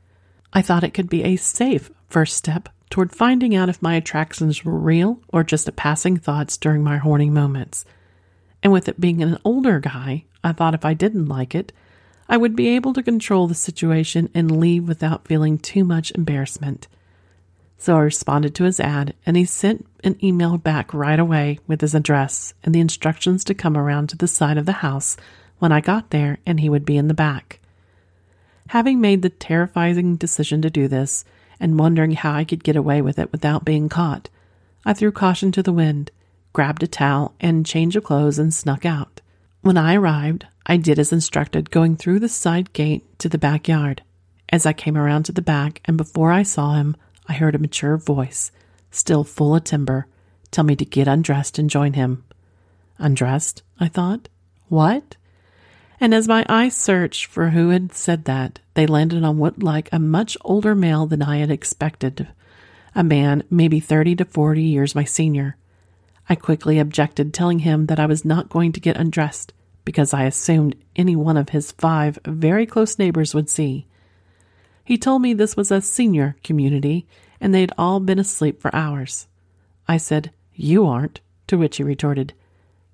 I 0.51 0.61
thought 0.61 0.83
it 0.83 0.93
could 0.93 1.07
be 1.07 1.23
a 1.23 1.37
safe 1.37 1.89
first 2.09 2.35
step 2.35 2.67
toward 2.93 3.11
finding 3.11 3.55
out 3.55 3.69
if 3.69 3.81
my 3.81 3.95
attractions 3.95 4.63
were 4.63 4.77
real 4.77 5.19
or 5.29 5.43
just 5.43 5.67
a 5.67 5.71
passing 5.71 6.15
thoughts 6.15 6.57
during 6.57 6.83
my 6.83 6.97
horny 6.97 7.27
moments. 7.27 7.85
And 8.61 8.71
with 8.71 8.87
it 8.87 9.01
being 9.01 9.23
an 9.23 9.39
older 9.43 9.79
guy, 9.79 10.25
I 10.43 10.51
thought 10.51 10.75
if 10.75 10.85
I 10.85 10.93
didn't 10.93 11.25
like 11.25 11.55
it, 11.55 11.73
I 12.29 12.37
would 12.37 12.55
be 12.55 12.67
able 12.67 12.93
to 12.93 13.01
control 13.01 13.47
the 13.47 13.55
situation 13.55 14.29
and 14.35 14.59
leave 14.59 14.87
without 14.87 15.27
feeling 15.27 15.57
too 15.57 15.83
much 15.83 16.11
embarrassment. 16.11 16.87
So 17.79 17.97
I 17.97 18.01
responded 18.01 18.53
to 18.55 18.63
his 18.65 18.79
ad, 18.79 19.15
and 19.25 19.35
he 19.35 19.45
sent 19.45 19.87
an 20.03 20.23
email 20.23 20.59
back 20.59 20.93
right 20.93 21.19
away 21.19 21.57
with 21.65 21.81
his 21.81 21.95
address 21.95 22.53
and 22.63 22.75
the 22.75 22.79
instructions 22.79 23.43
to 23.45 23.55
come 23.55 23.75
around 23.75 24.09
to 24.09 24.17
the 24.17 24.27
side 24.27 24.59
of 24.59 24.67
the 24.67 24.71
house 24.71 25.17
when 25.57 25.71
I 25.71 25.81
got 25.81 26.11
there 26.11 26.37
and 26.45 26.59
he 26.59 26.69
would 26.69 26.85
be 26.85 26.97
in 26.97 27.07
the 27.07 27.15
back. 27.15 27.59
Having 28.67 29.01
made 29.01 29.23
the 29.23 29.31
terrifying 29.31 30.15
decision 30.15 30.61
to 30.61 30.69
do 30.69 30.87
this, 30.87 31.25
and 31.63 31.79
wondering 31.79 32.11
how 32.11 32.33
I 32.33 32.43
could 32.43 32.61
get 32.61 32.75
away 32.75 33.01
with 33.01 33.17
it 33.17 33.31
without 33.31 33.63
being 33.63 33.87
caught, 33.87 34.27
I 34.85 34.91
threw 34.91 35.13
caution 35.13 35.49
to 35.53 35.63
the 35.63 35.71
wind, 35.71 36.11
grabbed 36.51 36.83
a 36.83 36.87
towel 36.87 37.33
and 37.39 37.65
change 37.65 37.95
of 37.95 38.03
clothes, 38.03 38.37
and 38.37 38.53
snuck 38.53 38.85
out. 38.85 39.21
When 39.61 39.77
I 39.77 39.95
arrived, 39.95 40.45
I 40.65 40.75
did 40.75 40.99
as 40.99 41.13
instructed, 41.13 41.71
going 41.71 41.95
through 41.95 42.19
the 42.19 42.27
side 42.27 42.73
gate 42.73 43.17
to 43.19 43.29
the 43.29 43.37
backyard. 43.37 44.01
As 44.49 44.65
I 44.65 44.73
came 44.73 44.97
around 44.97 45.23
to 45.23 45.31
the 45.31 45.41
back, 45.41 45.79
and 45.85 45.95
before 45.95 46.33
I 46.33 46.43
saw 46.43 46.73
him, 46.73 46.97
I 47.27 47.33
heard 47.33 47.55
a 47.55 47.59
mature 47.59 47.95
voice, 47.95 48.51
still 48.91 49.23
full 49.23 49.55
of 49.55 49.63
timber, 49.63 50.05
tell 50.51 50.65
me 50.65 50.75
to 50.75 50.83
get 50.83 51.07
undressed 51.07 51.57
and 51.57 51.69
join 51.69 51.93
him. 51.93 52.25
Undressed? 52.97 53.63
I 53.79 53.87
thought. 53.87 54.27
What? 54.67 55.15
And 56.03 56.13
as 56.13 56.27
my 56.27 56.45
eyes 56.49 56.75
searched 56.75 57.27
for 57.27 57.51
who 57.51 57.69
had 57.69 57.93
said 57.93 58.25
that, 58.25 58.59
they 58.73 58.85
landed 58.85 59.23
on 59.23 59.37
what 59.37 59.63
like 59.63 59.87
a 59.93 59.99
much 59.99 60.35
older 60.41 60.75
male 60.75 61.05
than 61.05 61.21
I 61.21 61.37
had 61.37 61.49
expected. 61.49 62.27
A 62.93 63.05
man, 63.05 63.45
maybe 63.49 63.79
30 63.79 64.17
to 64.17 64.25
40 64.25 64.61
years 64.61 64.95
my 64.95 65.05
senior. 65.05 65.55
I 66.27 66.35
quickly 66.35 66.77
objected, 66.77 67.33
telling 67.33 67.59
him 67.59 67.85
that 67.85 68.01
I 68.01 68.05
was 68.05 68.25
not 68.25 68.49
going 68.49 68.73
to 68.73 68.81
get 68.81 68.97
undressed 68.97 69.53
because 69.85 70.13
I 70.13 70.25
assumed 70.25 70.75
any 70.93 71.15
one 71.15 71.37
of 71.37 71.49
his 71.49 71.71
five 71.71 72.19
very 72.25 72.65
close 72.65 72.99
neighbors 72.99 73.33
would 73.33 73.49
see. 73.49 73.87
He 74.83 74.97
told 74.97 75.21
me 75.21 75.33
this 75.33 75.55
was 75.55 75.71
a 75.71 75.79
senior 75.79 76.35
community 76.43 77.07
and 77.39 77.55
they'd 77.55 77.71
all 77.77 78.01
been 78.01 78.19
asleep 78.19 78.61
for 78.61 78.75
hours. 78.75 79.29
I 79.87 79.95
said, 79.95 80.31
You 80.53 80.85
aren't, 80.85 81.21
to 81.47 81.57
which 81.57 81.77
he 81.77 81.83
retorted, 81.83 82.33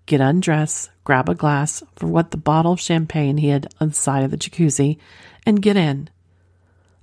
Get 0.10 0.22
undressed, 0.22 0.90
grab 1.04 1.30
a 1.30 1.36
glass 1.36 1.84
for 1.96 2.08
what 2.08 2.32
the 2.32 2.38
bottle 2.38 2.72
of 2.72 2.82
champagne 2.82 3.38
he 3.38 3.50
had 3.50 3.72
on 3.80 3.90
the 3.90 3.94
side 3.94 4.24
of 4.24 4.32
the 4.32 4.38
jacuzzi, 4.38 4.98
and 5.46 5.62
get 5.62 5.78
in. 5.78 6.10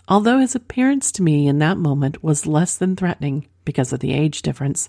Although 0.09 0.41
his 0.41 0.57
appearance 0.57 1.13
to 1.13 1.23
me 1.23 1.47
in 1.47 1.61
that 1.61 1.79
moment 1.79 2.25
was 2.25 2.49
less 2.49 2.77
than 2.77 2.97
threatening 2.97 3.47
because 3.65 3.93
of 3.93 4.01
the 4.01 4.13
age 4.13 4.43
difference, 4.43 4.89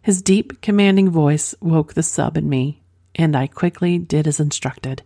his 0.00 0.22
deep, 0.22 0.60
commanding 0.62 1.10
voice 1.10 1.56
woke 1.60 1.94
the 1.94 2.04
sub 2.04 2.36
in 2.36 2.48
me, 2.48 2.82
and 3.16 3.34
I 3.34 3.48
quickly 3.48 3.98
did 3.98 4.28
as 4.28 4.38
instructed. 4.38 5.02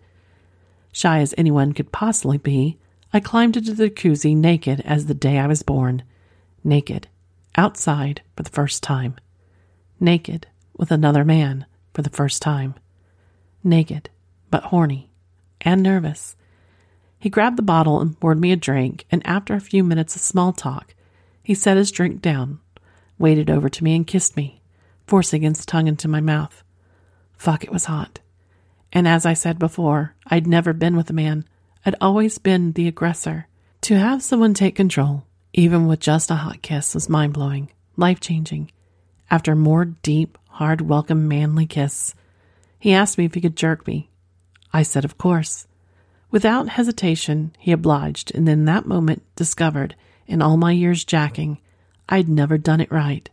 Shy 0.92 1.20
as 1.20 1.34
anyone 1.38 1.72
could 1.72 1.92
possibly 1.92 2.36
be, 2.36 2.76
I 3.10 3.20
climbed 3.20 3.56
into 3.56 3.72
the 3.72 3.88
jacuzzi 3.88 4.36
naked 4.36 4.82
as 4.82 5.06
the 5.06 5.14
day 5.14 5.38
I 5.38 5.46
was 5.46 5.62
born. 5.62 6.02
Naked, 6.62 7.08
outside 7.56 8.20
for 8.36 8.42
the 8.42 8.50
first 8.50 8.82
time. 8.82 9.16
Naked 9.98 10.46
with 10.76 10.90
another 10.90 11.24
man 11.24 11.64
for 11.92 12.02
the 12.02 12.10
first 12.10 12.42
time 12.42 12.74
naked, 13.62 14.08
but 14.50 14.64
horny 14.64 15.10
and 15.60 15.82
nervous. 15.82 16.36
He 17.18 17.28
grabbed 17.28 17.58
the 17.58 17.62
bottle 17.62 18.00
and 18.00 18.18
poured 18.18 18.40
me 18.40 18.52
a 18.52 18.56
drink, 18.56 19.04
and 19.10 19.26
after 19.26 19.54
a 19.54 19.60
few 19.60 19.84
minutes 19.84 20.16
of 20.16 20.22
small 20.22 20.52
talk, 20.52 20.94
he 21.42 21.54
set 21.54 21.76
his 21.76 21.90
drink 21.90 22.22
down, 22.22 22.60
waded 23.18 23.50
over 23.50 23.68
to 23.68 23.84
me, 23.84 23.94
and 23.94 24.06
kissed 24.06 24.36
me, 24.36 24.62
forcing 25.06 25.42
his 25.42 25.66
tongue 25.66 25.86
into 25.86 26.08
my 26.08 26.20
mouth. 26.20 26.62
Fuck, 27.36 27.64
it 27.64 27.72
was 27.72 27.86
hot. 27.86 28.20
And 28.92 29.06
as 29.06 29.26
I 29.26 29.34
said 29.34 29.58
before, 29.58 30.14
I'd 30.26 30.46
never 30.46 30.72
been 30.72 30.96
with 30.96 31.10
a 31.10 31.14
man. 31.14 31.44
I'd 31.84 31.96
always 32.00 32.38
been 32.38 32.72
the 32.72 32.88
aggressor. 32.88 33.46
To 33.82 33.98
have 33.98 34.22
someone 34.22 34.54
take 34.54 34.74
control, 34.74 35.24
even 35.52 35.86
with 35.86 36.00
just 36.00 36.30
a 36.30 36.36
hot 36.36 36.62
kiss, 36.62 36.94
was 36.94 37.08
mind 37.08 37.34
blowing, 37.34 37.70
life 37.96 38.20
changing. 38.20 38.70
After 39.30 39.54
more 39.54 39.84
deep, 39.84 40.38
hard, 40.60 40.82
welcome, 40.82 41.26
manly 41.26 41.64
kiss, 41.64 42.14
he 42.78 42.92
asked 42.92 43.16
me 43.16 43.24
if 43.24 43.32
he 43.32 43.40
could 43.40 43.56
jerk 43.56 43.86
me. 43.86 44.10
I 44.74 44.82
said, 44.82 45.06
Of 45.06 45.16
course. 45.16 45.66
Without 46.30 46.68
hesitation, 46.68 47.56
he 47.58 47.72
obliged, 47.72 48.30
and 48.34 48.46
in 48.46 48.66
that 48.66 48.84
moment 48.84 49.22
discovered, 49.36 49.94
in 50.26 50.42
all 50.42 50.58
my 50.58 50.72
years 50.72 51.02
jacking, 51.02 51.56
I'd 52.10 52.28
never 52.28 52.58
done 52.58 52.82
it 52.82 52.92
right. 52.92 53.26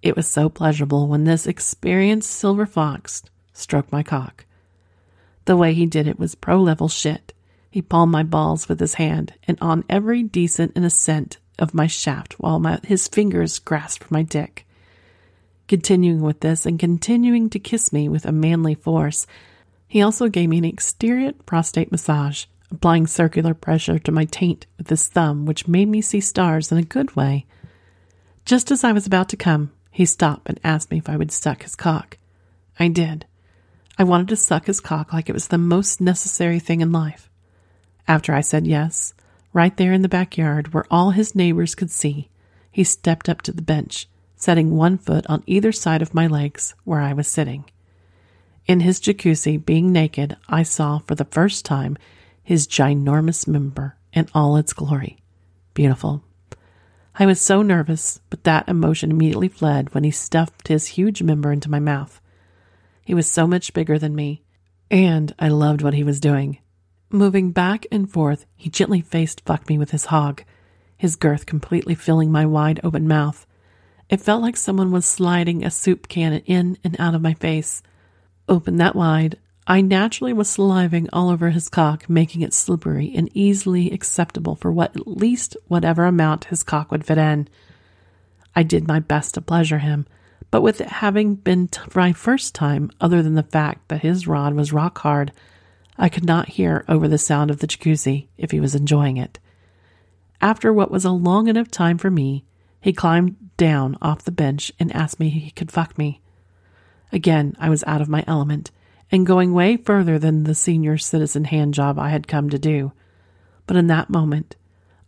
It 0.00 0.16
was 0.16 0.26
so 0.26 0.48
pleasurable 0.48 1.08
when 1.08 1.24
this 1.24 1.46
experienced 1.46 2.30
silver 2.30 2.64
fox 2.64 3.22
stroked 3.52 3.92
my 3.92 4.02
cock. 4.02 4.46
The 5.44 5.58
way 5.58 5.74
he 5.74 5.84
did 5.84 6.08
it 6.08 6.18
was 6.18 6.34
pro 6.34 6.58
level 6.58 6.88
shit. 6.88 7.34
He 7.70 7.82
palmed 7.82 8.12
my 8.12 8.22
balls 8.22 8.66
with 8.66 8.80
his 8.80 8.94
hand 8.94 9.34
and 9.46 9.58
on 9.60 9.84
every 9.90 10.22
decent 10.22 10.72
and 10.74 10.86
ascent 10.86 11.36
of 11.58 11.74
my 11.74 11.86
shaft 11.86 12.40
while 12.40 12.58
my, 12.58 12.80
his 12.82 13.08
fingers 13.08 13.58
grasped 13.58 14.10
my 14.10 14.22
dick. 14.22 14.66
Continuing 15.72 16.20
with 16.20 16.40
this 16.40 16.66
and 16.66 16.78
continuing 16.78 17.48
to 17.48 17.58
kiss 17.58 17.94
me 17.94 18.06
with 18.06 18.26
a 18.26 18.30
manly 18.30 18.74
force, 18.74 19.26
he 19.88 20.02
also 20.02 20.28
gave 20.28 20.50
me 20.50 20.58
an 20.58 20.66
exterior 20.66 21.32
prostate 21.46 21.90
massage, 21.90 22.44
applying 22.70 23.06
circular 23.06 23.54
pressure 23.54 23.98
to 23.98 24.12
my 24.12 24.26
taint 24.26 24.66
with 24.76 24.90
his 24.90 25.08
thumb, 25.08 25.46
which 25.46 25.66
made 25.66 25.88
me 25.88 26.02
see 26.02 26.20
stars 26.20 26.70
in 26.70 26.76
a 26.76 26.82
good 26.82 27.16
way. 27.16 27.46
Just 28.44 28.70
as 28.70 28.84
I 28.84 28.92
was 28.92 29.06
about 29.06 29.30
to 29.30 29.36
come, 29.38 29.72
he 29.90 30.04
stopped 30.04 30.46
and 30.50 30.60
asked 30.62 30.90
me 30.90 30.98
if 30.98 31.08
I 31.08 31.16
would 31.16 31.32
suck 31.32 31.62
his 31.62 31.74
cock. 31.74 32.18
I 32.78 32.88
did. 32.88 33.24
I 33.96 34.04
wanted 34.04 34.28
to 34.28 34.36
suck 34.36 34.66
his 34.66 34.78
cock 34.78 35.14
like 35.14 35.30
it 35.30 35.34
was 35.34 35.48
the 35.48 35.56
most 35.56 36.02
necessary 36.02 36.58
thing 36.58 36.82
in 36.82 36.92
life. 36.92 37.30
After 38.06 38.34
I 38.34 38.42
said 38.42 38.66
yes, 38.66 39.14
right 39.54 39.74
there 39.78 39.94
in 39.94 40.02
the 40.02 40.08
backyard 40.10 40.74
where 40.74 40.84
all 40.90 41.12
his 41.12 41.34
neighbors 41.34 41.74
could 41.74 41.90
see, 41.90 42.28
he 42.70 42.84
stepped 42.84 43.30
up 43.30 43.40
to 43.40 43.52
the 43.52 43.62
bench 43.62 44.06
setting 44.42 44.74
one 44.74 44.98
foot 44.98 45.24
on 45.28 45.40
either 45.46 45.70
side 45.70 46.02
of 46.02 46.14
my 46.14 46.26
legs 46.26 46.74
where 46.82 47.00
I 47.00 47.12
was 47.12 47.28
sitting. 47.28 47.64
In 48.66 48.80
his 48.80 48.98
jacuzzi, 48.98 49.56
being 49.56 49.92
naked, 49.92 50.36
I 50.48 50.64
saw 50.64 50.98
for 50.98 51.14
the 51.14 51.26
first 51.26 51.64
time 51.64 51.96
his 52.42 52.66
ginormous 52.66 53.46
member 53.46 53.96
in 54.12 54.26
all 54.34 54.56
its 54.56 54.72
glory. 54.72 55.22
Beautiful. 55.74 56.24
I 57.14 57.24
was 57.24 57.40
so 57.40 57.62
nervous, 57.62 58.20
but 58.30 58.42
that 58.42 58.68
emotion 58.68 59.12
immediately 59.12 59.46
fled 59.46 59.94
when 59.94 60.02
he 60.02 60.10
stuffed 60.10 60.66
his 60.66 60.88
huge 60.88 61.22
member 61.22 61.52
into 61.52 61.70
my 61.70 61.78
mouth. 61.78 62.20
He 63.04 63.14
was 63.14 63.30
so 63.30 63.46
much 63.46 63.72
bigger 63.72 63.96
than 63.96 64.16
me, 64.16 64.42
and 64.90 65.32
I 65.38 65.50
loved 65.50 65.82
what 65.82 65.94
he 65.94 66.02
was 66.02 66.18
doing. 66.18 66.58
Moving 67.10 67.52
back 67.52 67.86
and 67.92 68.10
forth, 68.10 68.44
he 68.56 68.68
gently 68.70 69.02
faced 69.02 69.42
fucked 69.46 69.68
me 69.68 69.78
with 69.78 69.92
his 69.92 70.06
hog, 70.06 70.42
his 70.96 71.14
girth 71.14 71.46
completely 71.46 71.94
filling 71.94 72.32
my 72.32 72.44
wide 72.44 72.80
open 72.82 73.06
mouth. 73.06 73.46
It 74.12 74.20
felt 74.20 74.42
like 74.42 74.58
someone 74.58 74.92
was 74.92 75.06
sliding 75.06 75.64
a 75.64 75.70
soup 75.70 76.06
can 76.06 76.34
in 76.44 76.76
and 76.84 76.96
out 76.98 77.14
of 77.14 77.22
my 77.22 77.32
face. 77.32 77.82
Open 78.46 78.76
that 78.76 78.94
wide, 78.94 79.38
I 79.66 79.80
naturally 79.80 80.34
was 80.34 80.50
saliving 80.50 81.08
all 81.14 81.30
over 81.30 81.48
his 81.48 81.70
cock, 81.70 82.10
making 82.10 82.42
it 82.42 82.52
slippery 82.52 83.10
and 83.14 83.30
easily 83.32 83.90
acceptable 83.90 84.54
for 84.54 84.70
what 84.70 84.94
at 84.94 85.06
least 85.06 85.56
whatever 85.66 86.04
amount 86.04 86.44
his 86.44 86.62
cock 86.62 86.90
would 86.90 87.06
fit 87.06 87.16
in. 87.16 87.48
I 88.54 88.64
did 88.64 88.86
my 88.86 89.00
best 89.00 89.32
to 89.32 89.40
pleasure 89.40 89.78
him, 89.78 90.06
but 90.50 90.60
with 90.60 90.82
it 90.82 90.88
having 90.88 91.36
been 91.36 91.68
t- 91.68 91.80
my 91.94 92.12
first 92.12 92.54
time, 92.54 92.90
other 93.00 93.22
than 93.22 93.34
the 93.34 93.42
fact 93.42 93.88
that 93.88 94.02
his 94.02 94.26
rod 94.26 94.52
was 94.52 94.74
rock 94.74 94.98
hard, 94.98 95.32
I 95.96 96.10
could 96.10 96.26
not 96.26 96.50
hear 96.50 96.84
over 96.86 97.08
the 97.08 97.16
sound 97.16 97.50
of 97.50 97.60
the 97.60 97.66
jacuzzi 97.66 98.26
if 98.36 98.50
he 98.50 98.60
was 98.60 98.74
enjoying 98.74 99.16
it. 99.16 99.38
After 100.42 100.70
what 100.70 100.90
was 100.90 101.06
a 101.06 101.10
long 101.10 101.48
enough 101.48 101.70
time 101.70 101.96
for 101.96 102.10
me, 102.10 102.44
he 102.82 102.92
climbed 102.92 103.36
down 103.62 103.96
off 104.02 104.24
the 104.24 104.32
bench 104.32 104.72
and 104.80 104.92
asked 104.92 105.20
me 105.20 105.28
if 105.28 105.34
he 105.34 105.50
could 105.52 105.70
fuck 105.70 105.96
me. 105.96 106.20
Again, 107.12 107.54
I 107.60 107.70
was 107.70 107.84
out 107.86 108.00
of 108.00 108.08
my 108.08 108.24
element 108.26 108.72
and 109.12 109.24
going 109.24 109.54
way 109.54 109.76
further 109.76 110.18
than 110.18 110.42
the 110.42 110.54
senior 110.54 110.98
citizen 110.98 111.44
hand 111.44 111.72
job 111.72 111.96
I 111.96 112.08
had 112.08 112.26
come 112.26 112.50
to 112.50 112.58
do. 112.58 112.90
But 113.68 113.76
in 113.76 113.86
that 113.86 114.10
moment, 114.10 114.56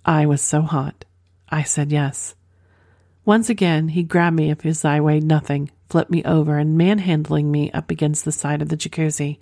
I 0.04 0.26
was 0.26 0.40
so 0.40 0.62
hot, 0.62 1.04
I 1.48 1.64
said 1.64 1.90
yes. 1.90 2.36
Once 3.24 3.50
again, 3.50 3.88
he 3.88 4.04
grabbed 4.04 4.36
me 4.36 4.52
if 4.52 4.64
as 4.64 4.84
I 4.84 5.00
weighed 5.00 5.24
nothing, 5.24 5.68
flipped 5.88 6.12
me 6.12 6.22
over, 6.22 6.56
and 6.56 6.78
manhandling 6.78 7.50
me 7.50 7.72
up 7.72 7.90
against 7.90 8.24
the 8.24 8.30
side 8.30 8.62
of 8.62 8.68
the 8.68 8.76
jacuzzi. 8.76 9.38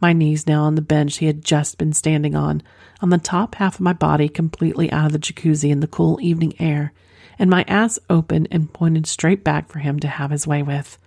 My 0.00 0.14
knees 0.14 0.46
now 0.46 0.62
on 0.62 0.76
the 0.76 0.80
bench 0.80 1.18
he 1.18 1.26
had 1.26 1.44
just 1.44 1.76
been 1.76 1.92
standing 1.92 2.34
on, 2.34 2.62
on 3.02 3.10
the 3.10 3.18
top 3.18 3.56
half 3.56 3.74
of 3.74 3.80
my 3.82 3.92
body 3.92 4.30
completely 4.30 4.90
out 4.90 5.04
of 5.04 5.12
the 5.12 5.18
jacuzzi 5.18 5.68
in 5.68 5.80
the 5.80 5.86
cool 5.86 6.18
evening 6.22 6.54
air, 6.58 6.94
and 7.38 7.50
my 7.50 7.64
ass 7.68 7.98
open 8.08 8.46
and 8.50 8.72
pointed 8.72 9.06
straight 9.06 9.44
back 9.44 9.68
for 9.68 9.78
him 9.78 9.98
to 10.00 10.08
have 10.08 10.30
his 10.30 10.46
way 10.46 10.62
with. 10.62 10.98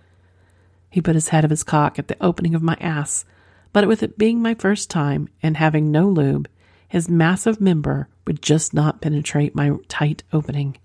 He 0.90 1.00
put 1.00 1.14
his 1.14 1.28
head 1.28 1.44
of 1.44 1.50
his 1.50 1.64
cock 1.64 1.98
at 1.98 2.08
the 2.08 2.16
opening 2.20 2.54
of 2.54 2.62
my 2.62 2.76
ass, 2.80 3.24
but 3.72 3.88
with 3.88 4.02
it 4.02 4.16
being 4.16 4.40
my 4.40 4.54
first 4.54 4.90
time 4.90 5.28
and 5.42 5.56
having 5.56 5.90
no 5.90 6.08
lube, 6.08 6.48
his 6.86 7.08
massive 7.08 7.60
member 7.60 8.08
would 8.26 8.40
just 8.40 8.72
not 8.72 9.00
penetrate 9.00 9.54
my 9.54 9.72
tight 9.88 10.22
opening. 10.32 10.76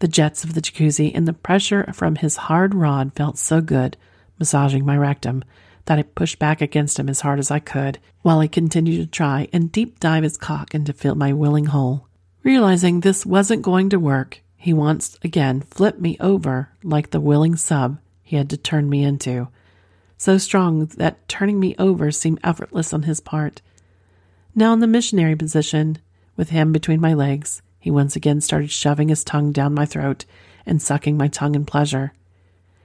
The 0.00 0.08
jets 0.08 0.42
of 0.42 0.54
the 0.54 0.60
jacuzzi 0.60 1.12
and 1.14 1.28
the 1.28 1.32
pressure 1.32 1.90
from 1.92 2.16
his 2.16 2.36
hard 2.36 2.74
rod 2.74 3.12
felt 3.14 3.38
so 3.38 3.60
good, 3.60 3.96
massaging 4.38 4.84
my 4.84 4.96
rectum, 4.96 5.44
that 5.84 5.98
I 5.98 6.02
pushed 6.02 6.38
back 6.38 6.60
against 6.60 6.98
him 6.98 7.08
as 7.08 7.20
hard 7.20 7.38
as 7.38 7.50
I 7.50 7.60
could, 7.60 7.98
while 8.22 8.40
he 8.40 8.48
continued 8.48 8.98
to 8.98 9.06
try 9.06 9.48
and 9.52 9.70
deep 9.70 10.00
dive 10.00 10.24
his 10.24 10.36
cock 10.36 10.74
into 10.74 10.92
fill 10.92 11.14
my 11.14 11.32
willing 11.32 11.66
hole. 11.66 12.08
Realizing 12.44 13.00
this 13.00 13.24
wasn't 13.24 13.62
going 13.62 13.88
to 13.88 13.98
work, 13.98 14.42
he 14.58 14.74
once 14.74 15.18
again 15.24 15.62
flipped 15.62 15.98
me 15.98 16.18
over 16.20 16.68
like 16.82 17.10
the 17.10 17.20
willing 17.20 17.56
sub 17.56 17.98
he 18.22 18.36
had 18.36 18.50
to 18.50 18.58
turn 18.58 18.90
me 18.90 19.02
into, 19.02 19.48
so 20.18 20.36
strong 20.36 20.84
that 20.98 21.26
turning 21.26 21.58
me 21.58 21.74
over 21.78 22.10
seemed 22.10 22.40
effortless 22.44 22.92
on 22.92 23.04
his 23.04 23.18
part. 23.18 23.62
Now 24.54 24.74
in 24.74 24.80
the 24.80 24.86
missionary 24.86 25.34
position, 25.34 25.96
with 26.36 26.50
him 26.50 26.70
between 26.70 27.00
my 27.00 27.14
legs, 27.14 27.62
he 27.80 27.90
once 27.90 28.14
again 28.14 28.42
started 28.42 28.70
shoving 28.70 29.08
his 29.08 29.24
tongue 29.24 29.50
down 29.50 29.72
my 29.72 29.86
throat 29.86 30.26
and 30.66 30.82
sucking 30.82 31.16
my 31.16 31.28
tongue 31.28 31.54
in 31.54 31.64
pleasure. 31.64 32.12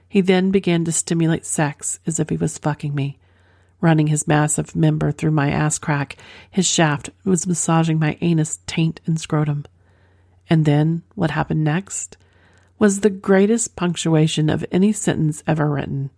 He 0.08 0.22
then 0.22 0.50
began 0.50 0.86
to 0.86 0.92
stimulate 0.92 1.44
sex 1.44 2.00
as 2.06 2.18
if 2.18 2.30
he 2.30 2.36
was 2.38 2.56
fucking 2.56 2.94
me. 2.94 3.18
Running 3.80 4.08
his 4.08 4.28
massive 4.28 4.76
member 4.76 5.10
through 5.10 5.30
my 5.30 5.50
ass 5.50 5.78
crack, 5.78 6.16
his 6.50 6.66
shaft 6.66 7.10
was 7.24 7.46
massaging 7.46 7.98
my 7.98 8.18
anus, 8.20 8.58
taint, 8.66 9.00
and 9.06 9.18
scrotum. 9.18 9.64
And 10.48 10.64
then 10.64 11.02
what 11.14 11.30
happened 11.30 11.64
next? 11.64 12.16
was 12.80 13.00
the 13.00 13.10
greatest 13.10 13.76
punctuation 13.76 14.48
of 14.48 14.64
any 14.72 14.90
sentence 14.90 15.44
ever 15.46 15.68
written. 15.68 16.08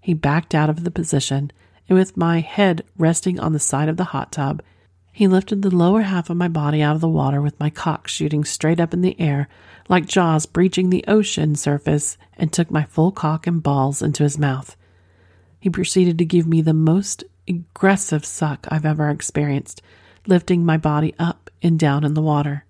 He 0.00 0.14
backed 0.14 0.54
out 0.54 0.70
of 0.70 0.84
the 0.84 0.90
position, 0.90 1.50
and 1.88 1.98
with 1.98 2.16
my 2.16 2.38
head 2.40 2.84
resting 2.96 3.40
on 3.40 3.52
the 3.52 3.58
side 3.58 3.88
of 3.88 3.96
the 3.96 4.04
hot 4.04 4.30
tub, 4.30 4.62
he 5.12 5.26
lifted 5.26 5.62
the 5.62 5.74
lower 5.74 6.02
half 6.02 6.30
of 6.30 6.36
my 6.36 6.46
body 6.46 6.80
out 6.80 6.94
of 6.94 7.00
the 7.00 7.08
water 7.08 7.42
with 7.42 7.58
my 7.58 7.70
cock 7.70 8.06
shooting 8.06 8.44
straight 8.44 8.78
up 8.78 8.94
in 8.94 9.00
the 9.00 9.18
air, 9.20 9.48
like 9.88 10.06
jaws 10.06 10.46
breaching 10.46 10.90
the 10.90 11.04
ocean 11.08 11.56
surface, 11.56 12.16
and 12.36 12.52
took 12.52 12.70
my 12.70 12.84
full 12.84 13.10
cock 13.10 13.46
and 13.48 13.62
balls 13.62 14.00
into 14.00 14.22
his 14.22 14.38
mouth. 14.38 14.76
He 15.66 15.70
proceeded 15.70 16.18
to 16.18 16.24
give 16.24 16.46
me 16.46 16.60
the 16.60 16.72
most 16.72 17.24
aggressive 17.48 18.24
suck 18.24 18.68
I've 18.70 18.86
ever 18.86 19.10
experienced, 19.10 19.82
lifting 20.24 20.64
my 20.64 20.76
body 20.76 21.12
up 21.18 21.50
and 21.60 21.76
down 21.76 22.04
in 22.04 22.14
the 22.14 22.22
water. 22.22 22.64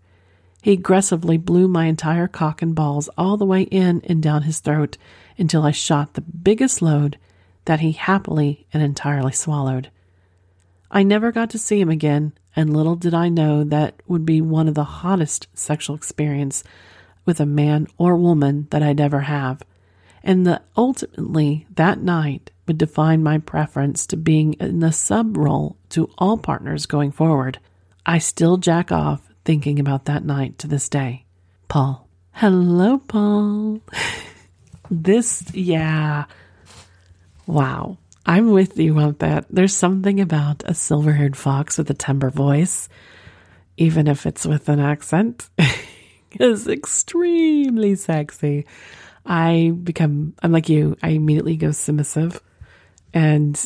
He 0.62 0.72
aggressively 0.72 1.36
blew 1.36 1.68
my 1.68 1.84
entire 1.84 2.26
cock 2.26 2.62
and 2.62 2.74
balls 2.74 3.10
all 3.18 3.36
the 3.36 3.44
way 3.44 3.64
in 3.64 4.00
and 4.06 4.22
down 4.22 4.44
his 4.44 4.60
throat 4.60 4.96
until 5.36 5.62
I 5.62 5.72
shot 5.72 6.14
the 6.14 6.22
biggest 6.22 6.80
load 6.80 7.18
that 7.66 7.80
he 7.80 7.92
happily 7.92 8.66
and 8.72 8.82
entirely 8.82 9.32
swallowed. 9.32 9.90
I 10.90 11.02
never 11.02 11.32
got 11.32 11.50
to 11.50 11.58
see 11.58 11.78
him 11.78 11.90
again, 11.90 12.32
and 12.56 12.74
little 12.74 12.96
did 12.96 13.12
I 13.12 13.28
know 13.28 13.62
that 13.62 14.00
would 14.06 14.24
be 14.24 14.40
one 14.40 14.68
of 14.68 14.74
the 14.74 14.84
hottest 14.84 15.48
sexual 15.52 15.96
experience 15.96 16.64
with 17.26 17.40
a 17.40 17.44
man 17.44 17.88
or 17.98 18.16
woman 18.16 18.68
that 18.70 18.82
I'd 18.82 19.02
ever 19.02 19.20
have, 19.20 19.60
and 20.26 20.44
that 20.44 20.64
ultimately 20.76 21.66
that 21.76 22.00
night 22.00 22.50
would 22.66 22.76
define 22.76 23.22
my 23.22 23.38
preference 23.38 24.06
to 24.08 24.16
being 24.16 24.54
in 24.54 24.82
a 24.82 24.92
sub 24.92 25.36
role 25.36 25.76
to 25.90 26.10
all 26.18 26.36
partners 26.36 26.84
going 26.84 27.12
forward. 27.12 27.60
I 28.04 28.18
still 28.18 28.56
jack 28.56 28.90
off 28.90 29.32
thinking 29.44 29.78
about 29.78 30.06
that 30.06 30.24
night 30.24 30.58
to 30.58 30.66
this 30.66 30.88
day. 30.88 31.24
Paul. 31.68 32.08
Hello, 32.32 32.98
Paul. 32.98 33.80
this, 34.90 35.44
yeah. 35.54 36.24
Wow. 37.46 37.98
I'm 38.26 38.50
with 38.50 38.76
you 38.76 38.98
on 38.98 39.14
that. 39.20 39.46
There's 39.48 39.76
something 39.76 40.20
about 40.20 40.64
a 40.66 40.74
silver 40.74 41.12
haired 41.12 41.36
fox 41.36 41.78
with 41.78 41.88
a 41.88 41.94
timbre 41.94 42.30
voice, 42.30 42.88
even 43.76 44.08
if 44.08 44.26
it's 44.26 44.44
with 44.44 44.68
an 44.68 44.80
accent, 44.80 45.48
is 46.32 46.66
extremely 46.66 47.94
sexy. 47.94 48.66
I 49.26 49.72
become, 49.82 50.34
I'm 50.42 50.52
like 50.52 50.68
you, 50.68 50.96
I 51.02 51.10
immediately 51.10 51.56
go 51.56 51.72
submissive. 51.72 52.40
And 53.12 53.60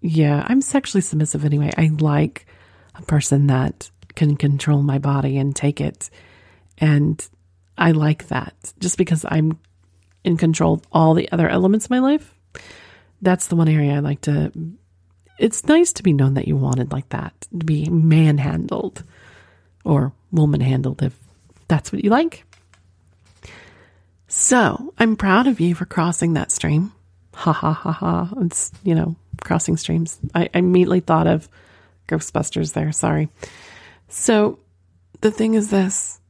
yeah, 0.00 0.44
I'm 0.46 0.62
sexually 0.62 1.02
submissive 1.02 1.44
anyway. 1.44 1.70
I 1.76 1.90
like 2.00 2.46
a 2.94 3.02
person 3.02 3.48
that 3.48 3.90
can 4.14 4.36
control 4.36 4.82
my 4.82 4.98
body 4.98 5.38
and 5.38 5.54
take 5.54 5.80
it. 5.80 6.10
And 6.78 7.24
I 7.76 7.92
like 7.92 8.28
that 8.28 8.54
just 8.78 8.98
because 8.98 9.24
I'm 9.28 9.58
in 10.24 10.36
control 10.36 10.74
of 10.74 10.82
all 10.92 11.14
the 11.14 11.30
other 11.30 11.48
elements 11.48 11.86
of 11.86 11.90
my 11.90 11.98
life. 11.98 12.34
That's 13.20 13.46
the 13.46 13.56
one 13.56 13.68
area 13.68 13.94
I 13.94 14.00
like 14.00 14.22
to. 14.22 14.52
It's 15.38 15.64
nice 15.66 15.92
to 15.94 16.02
be 16.02 16.12
known 16.12 16.34
that 16.34 16.48
you 16.48 16.56
wanted 16.56 16.92
like 16.92 17.08
that, 17.10 17.34
to 17.58 17.64
be 17.64 17.88
manhandled 17.88 19.04
or 19.84 20.12
woman 20.30 20.60
handled 20.60 21.02
if 21.02 21.16
that's 21.68 21.92
what 21.92 22.04
you 22.04 22.10
like. 22.10 22.44
So 24.52 24.92
I'm 24.98 25.16
proud 25.16 25.46
of 25.46 25.60
you 25.60 25.74
for 25.74 25.86
crossing 25.86 26.34
that 26.34 26.52
stream. 26.52 26.92
Ha 27.36 27.54
ha 27.54 27.72
ha 27.72 27.90
ha. 27.90 28.28
It's, 28.42 28.70
you 28.84 28.94
know, 28.94 29.16
crossing 29.40 29.78
streams. 29.78 30.20
I, 30.34 30.50
I 30.52 30.58
immediately 30.58 31.00
thought 31.00 31.26
of 31.26 31.48
Ghostbusters 32.06 32.74
there. 32.74 32.92
Sorry. 32.92 33.30
So 34.08 34.58
the 35.22 35.30
thing 35.30 35.54
is 35.54 35.70
this 35.70 36.20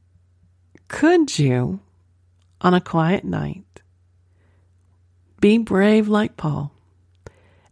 could 0.87 1.37
you, 1.37 1.81
on 2.61 2.73
a 2.73 2.79
quiet 2.79 3.25
night, 3.25 3.81
be 5.41 5.57
brave 5.57 6.07
like 6.07 6.37
Paul 6.37 6.71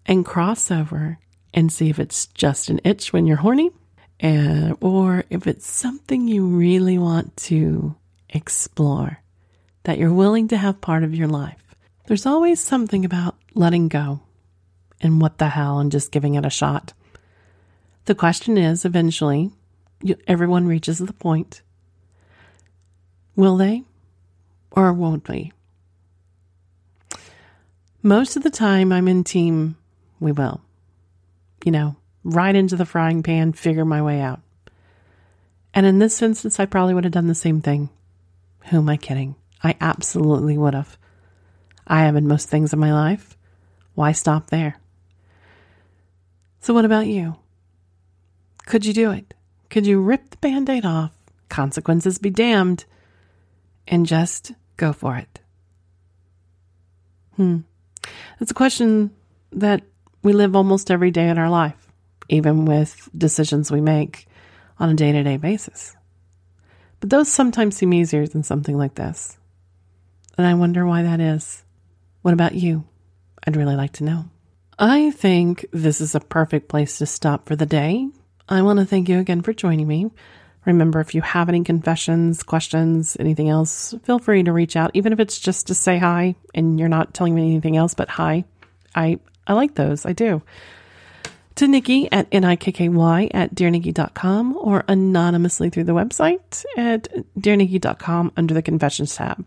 and 0.05 0.25
cross 0.25 0.69
over 0.69 1.17
and 1.53 1.71
see 1.71 1.89
if 1.89 1.97
it's 1.97 2.25
just 2.25 2.69
an 2.69 2.81
itch 2.83 3.13
when 3.13 3.25
you're 3.25 3.37
horny 3.37 3.71
and, 4.19 4.75
or 4.81 5.23
if 5.29 5.47
it's 5.47 5.65
something 5.65 6.27
you 6.27 6.45
really 6.45 6.97
want 6.97 7.37
to 7.37 7.95
explore 8.29 9.20
that 9.83 9.97
you're 9.97 10.13
willing 10.13 10.47
to 10.49 10.57
have 10.57 10.81
part 10.81 11.03
of 11.03 11.15
your 11.15 11.27
life? 11.27 11.75
There's 12.07 12.25
always 12.25 12.59
something 12.59 13.05
about 13.05 13.35
letting 13.53 13.87
go 13.87 14.21
and 14.99 15.21
what 15.21 15.37
the 15.37 15.49
hell 15.49 15.79
and 15.79 15.91
just 15.91 16.11
giving 16.11 16.35
it 16.35 16.45
a 16.45 16.49
shot. 16.49 16.93
The 18.05 18.15
question 18.15 18.57
is 18.57 18.85
eventually, 18.85 19.51
you, 20.01 20.15
everyone 20.27 20.67
reaches 20.67 20.99
the 20.99 21.13
point. 21.13 21.61
Will 23.35 23.57
they 23.57 23.83
or 24.71 24.93
won't 24.93 25.27
we? 25.29 25.51
Most 28.03 28.35
of 28.35 28.43
the 28.43 28.49
time, 28.49 28.91
I'm 28.91 29.07
in 29.07 29.23
team, 29.23 29.77
we 30.19 30.31
will. 30.31 30.61
You 31.63 31.71
know, 31.71 31.95
right 32.23 32.55
into 32.55 32.75
the 32.75 32.85
frying 32.85 33.21
pan, 33.21 33.53
figure 33.53 33.85
my 33.85 34.01
way 34.01 34.19
out. 34.21 34.41
And 35.73 35.85
in 35.85 35.99
this 35.99 36.21
instance, 36.21 36.59
I 36.59 36.65
probably 36.65 36.95
would 36.95 37.03
have 37.03 37.13
done 37.13 37.27
the 37.27 37.35
same 37.35 37.61
thing. 37.61 37.89
Who 38.65 38.77
am 38.77 38.89
I 38.89 38.97
kidding? 38.97 39.35
I 39.63 39.75
absolutely 39.79 40.57
would 40.57 40.73
have. 40.73 40.97
I 41.85 42.01
have 42.01 42.15
in 42.15 42.27
most 42.27 42.49
things 42.49 42.73
in 42.73 42.79
my 42.79 42.93
life. 42.93 43.37
Why 43.95 44.11
stop 44.11 44.49
there? 44.49 44.75
So, 46.59 46.73
what 46.73 46.85
about 46.85 47.07
you? 47.07 47.35
Could 48.65 48.85
you 48.85 48.93
do 48.93 49.11
it? 49.11 49.33
Could 49.69 49.85
you 49.85 49.99
rip 50.01 50.29
the 50.29 50.37
band 50.37 50.69
aid 50.69 50.85
off, 50.85 51.11
consequences 51.49 52.17
be 52.17 52.29
damned, 52.29 52.85
and 53.87 54.05
just 54.05 54.51
go 54.77 54.93
for 54.93 55.17
it? 55.17 55.39
Hmm. 57.35 57.59
It's 58.39 58.51
a 58.51 58.55
question 58.55 59.11
that 59.51 59.83
we 60.23 60.33
live 60.33 60.55
almost 60.55 60.91
every 60.91 61.11
day 61.11 61.27
in 61.29 61.37
our 61.37 61.49
life, 61.49 61.91
even 62.29 62.65
with 62.65 63.09
decisions 63.17 63.71
we 63.71 63.81
make 63.81 64.27
on 64.79 64.89
a 64.89 64.93
day 64.93 65.11
to 65.11 65.23
day 65.23 65.37
basis. 65.37 65.95
But 66.99 67.09
those 67.09 67.31
sometimes 67.31 67.75
seem 67.75 67.93
easier 67.93 68.27
than 68.27 68.43
something 68.43 68.77
like 68.77 68.95
this. 68.95 69.37
And 70.37 70.47
I 70.47 70.53
wonder 70.53 70.85
why 70.85 71.03
that 71.03 71.19
is. 71.19 71.63
What 72.21 72.33
about 72.33 72.55
you? 72.55 72.85
I'd 73.45 73.57
really 73.57 73.75
like 73.75 73.93
to 73.93 74.03
know. 74.03 74.25
I 74.77 75.11
think 75.11 75.65
this 75.71 76.01
is 76.01 76.15
a 76.15 76.19
perfect 76.19 76.67
place 76.67 76.97
to 76.97 77.05
stop 77.05 77.47
for 77.47 77.55
the 77.55 77.65
day. 77.65 78.07
I 78.49 78.61
want 78.61 78.79
to 78.79 78.85
thank 78.85 79.09
you 79.09 79.19
again 79.19 79.41
for 79.41 79.53
joining 79.53 79.87
me. 79.87 80.11
Remember, 80.65 80.99
if 80.99 81.15
you 81.15 81.21
have 81.21 81.49
any 81.49 81.63
confessions, 81.63 82.43
questions, 82.43 83.17
anything 83.19 83.49
else, 83.49 83.95
feel 84.03 84.19
free 84.19 84.43
to 84.43 84.51
reach 84.51 84.75
out, 84.75 84.91
even 84.93 85.11
if 85.11 85.19
it's 85.19 85.39
just 85.39 85.67
to 85.67 85.75
say 85.75 85.97
hi 85.97 86.35
and 86.53 86.79
you're 86.79 86.89
not 86.89 87.13
telling 87.13 87.33
me 87.33 87.43
anything 87.43 87.77
else 87.77 87.93
but 87.93 88.09
hi. 88.09 88.43
I, 88.93 89.19
I 89.47 89.53
like 89.53 89.75
those. 89.75 90.05
I 90.05 90.13
do. 90.13 90.41
To 91.55 91.67
Nikky 91.67 92.07
at 92.11 92.27
N-I-K-K-Y 92.31 93.29
at 93.33 93.53
dearnikki.com 93.55 94.57
or 94.57 94.83
anonymously 94.87 95.69
through 95.69 95.83
the 95.85 95.93
website 95.93 96.65
at 96.77 97.07
dearnikki.com 97.37 98.31
under 98.37 98.53
the 98.53 98.61
confessions 98.61 99.15
tab. 99.15 99.45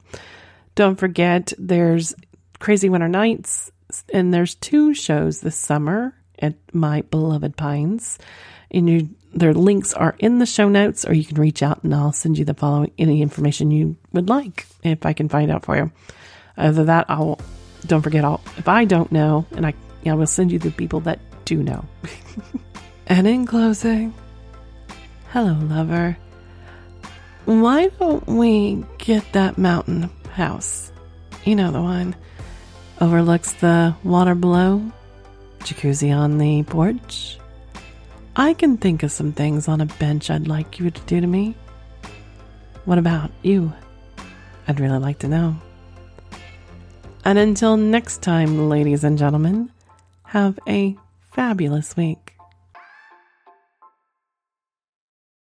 Don't 0.74 0.96
forget, 0.96 1.52
there's 1.56 2.14
Crazy 2.58 2.88
Winter 2.88 3.08
Nights, 3.08 3.70
and 4.12 4.34
there's 4.34 4.56
two 4.56 4.92
shows 4.94 5.40
this 5.40 5.56
summer 5.56 6.14
at 6.38 6.54
my 6.72 7.02
beloved 7.02 7.56
Pines. 7.56 8.18
And 8.70 8.90
you, 8.90 9.08
their 9.32 9.54
links 9.54 9.94
are 9.94 10.16
in 10.18 10.38
the 10.38 10.46
show 10.46 10.68
notes, 10.68 11.04
or 11.04 11.14
you 11.14 11.24
can 11.24 11.40
reach 11.40 11.62
out 11.62 11.84
and 11.84 11.94
I'll 11.94 12.12
send 12.12 12.38
you 12.38 12.44
the 12.44 12.54
following 12.54 12.90
any 12.98 13.22
information 13.22 13.70
you 13.70 13.96
would 14.12 14.28
like 14.28 14.66
if 14.82 15.06
I 15.06 15.12
can 15.12 15.28
find 15.28 15.50
out 15.50 15.64
for 15.64 15.76
you. 15.76 15.92
Other 16.56 16.84
that, 16.84 17.06
I'll 17.08 17.38
don't 17.86 18.02
forget. 18.02 18.24
I'll 18.24 18.40
if 18.56 18.68
I 18.68 18.84
don't 18.84 19.12
know, 19.12 19.46
and 19.52 19.66
I, 19.66 19.74
know, 20.04 20.16
will 20.16 20.26
send 20.26 20.50
you 20.50 20.58
the 20.58 20.70
people 20.70 21.00
that 21.00 21.20
do 21.44 21.62
know. 21.62 21.84
and 23.06 23.26
in 23.26 23.46
closing, 23.46 24.14
hello, 25.30 25.52
lover. 25.52 26.16
Why 27.44 27.88
don't 27.88 28.26
we 28.26 28.84
get 28.98 29.32
that 29.34 29.58
mountain 29.58 30.10
house? 30.34 30.92
You 31.44 31.56
know 31.56 31.70
the 31.70 31.80
one 31.80 32.14
overlooks 33.00 33.52
the 33.52 33.94
water 34.04 34.34
below, 34.34 34.82
jacuzzi 35.60 36.14
on 36.14 36.38
the 36.38 36.62
porch. 36.64 37.38
I 38.36 38.54
can 38.54 38.76
think 38.76 39.02
of 39.02 39.12
some 39.12 39.32
things 39.32 39.68
on 39.68 39.80
a 39.80 39.86
bench 39.86 40.30
I'd 40.30 40.48
like 40.48 40.78
you 40.80 40.90
to 40.90 41.00
do 41.02 41.20
to 41.20 41.26
me. 41.26 41.54
What 42.84 42.98
about 42.98 43.30
you? 43.42 43.72
I'd 44.66 44.80
really 44.80 44.98
like 44.98 45.20
to 45.20 45.28
know. 45.28 45.56
And 47.24 47.38
until 47.38 47.76
next 47.76 48.22
time, 48.22 48.68
ladies 48.68 49.04
and 49.04 49.16
gentlemen, 49.16 49.70
have 50.24 50.58
a 50.68 50.96
fabulous 51.32 51.96
week. 51.96 52.33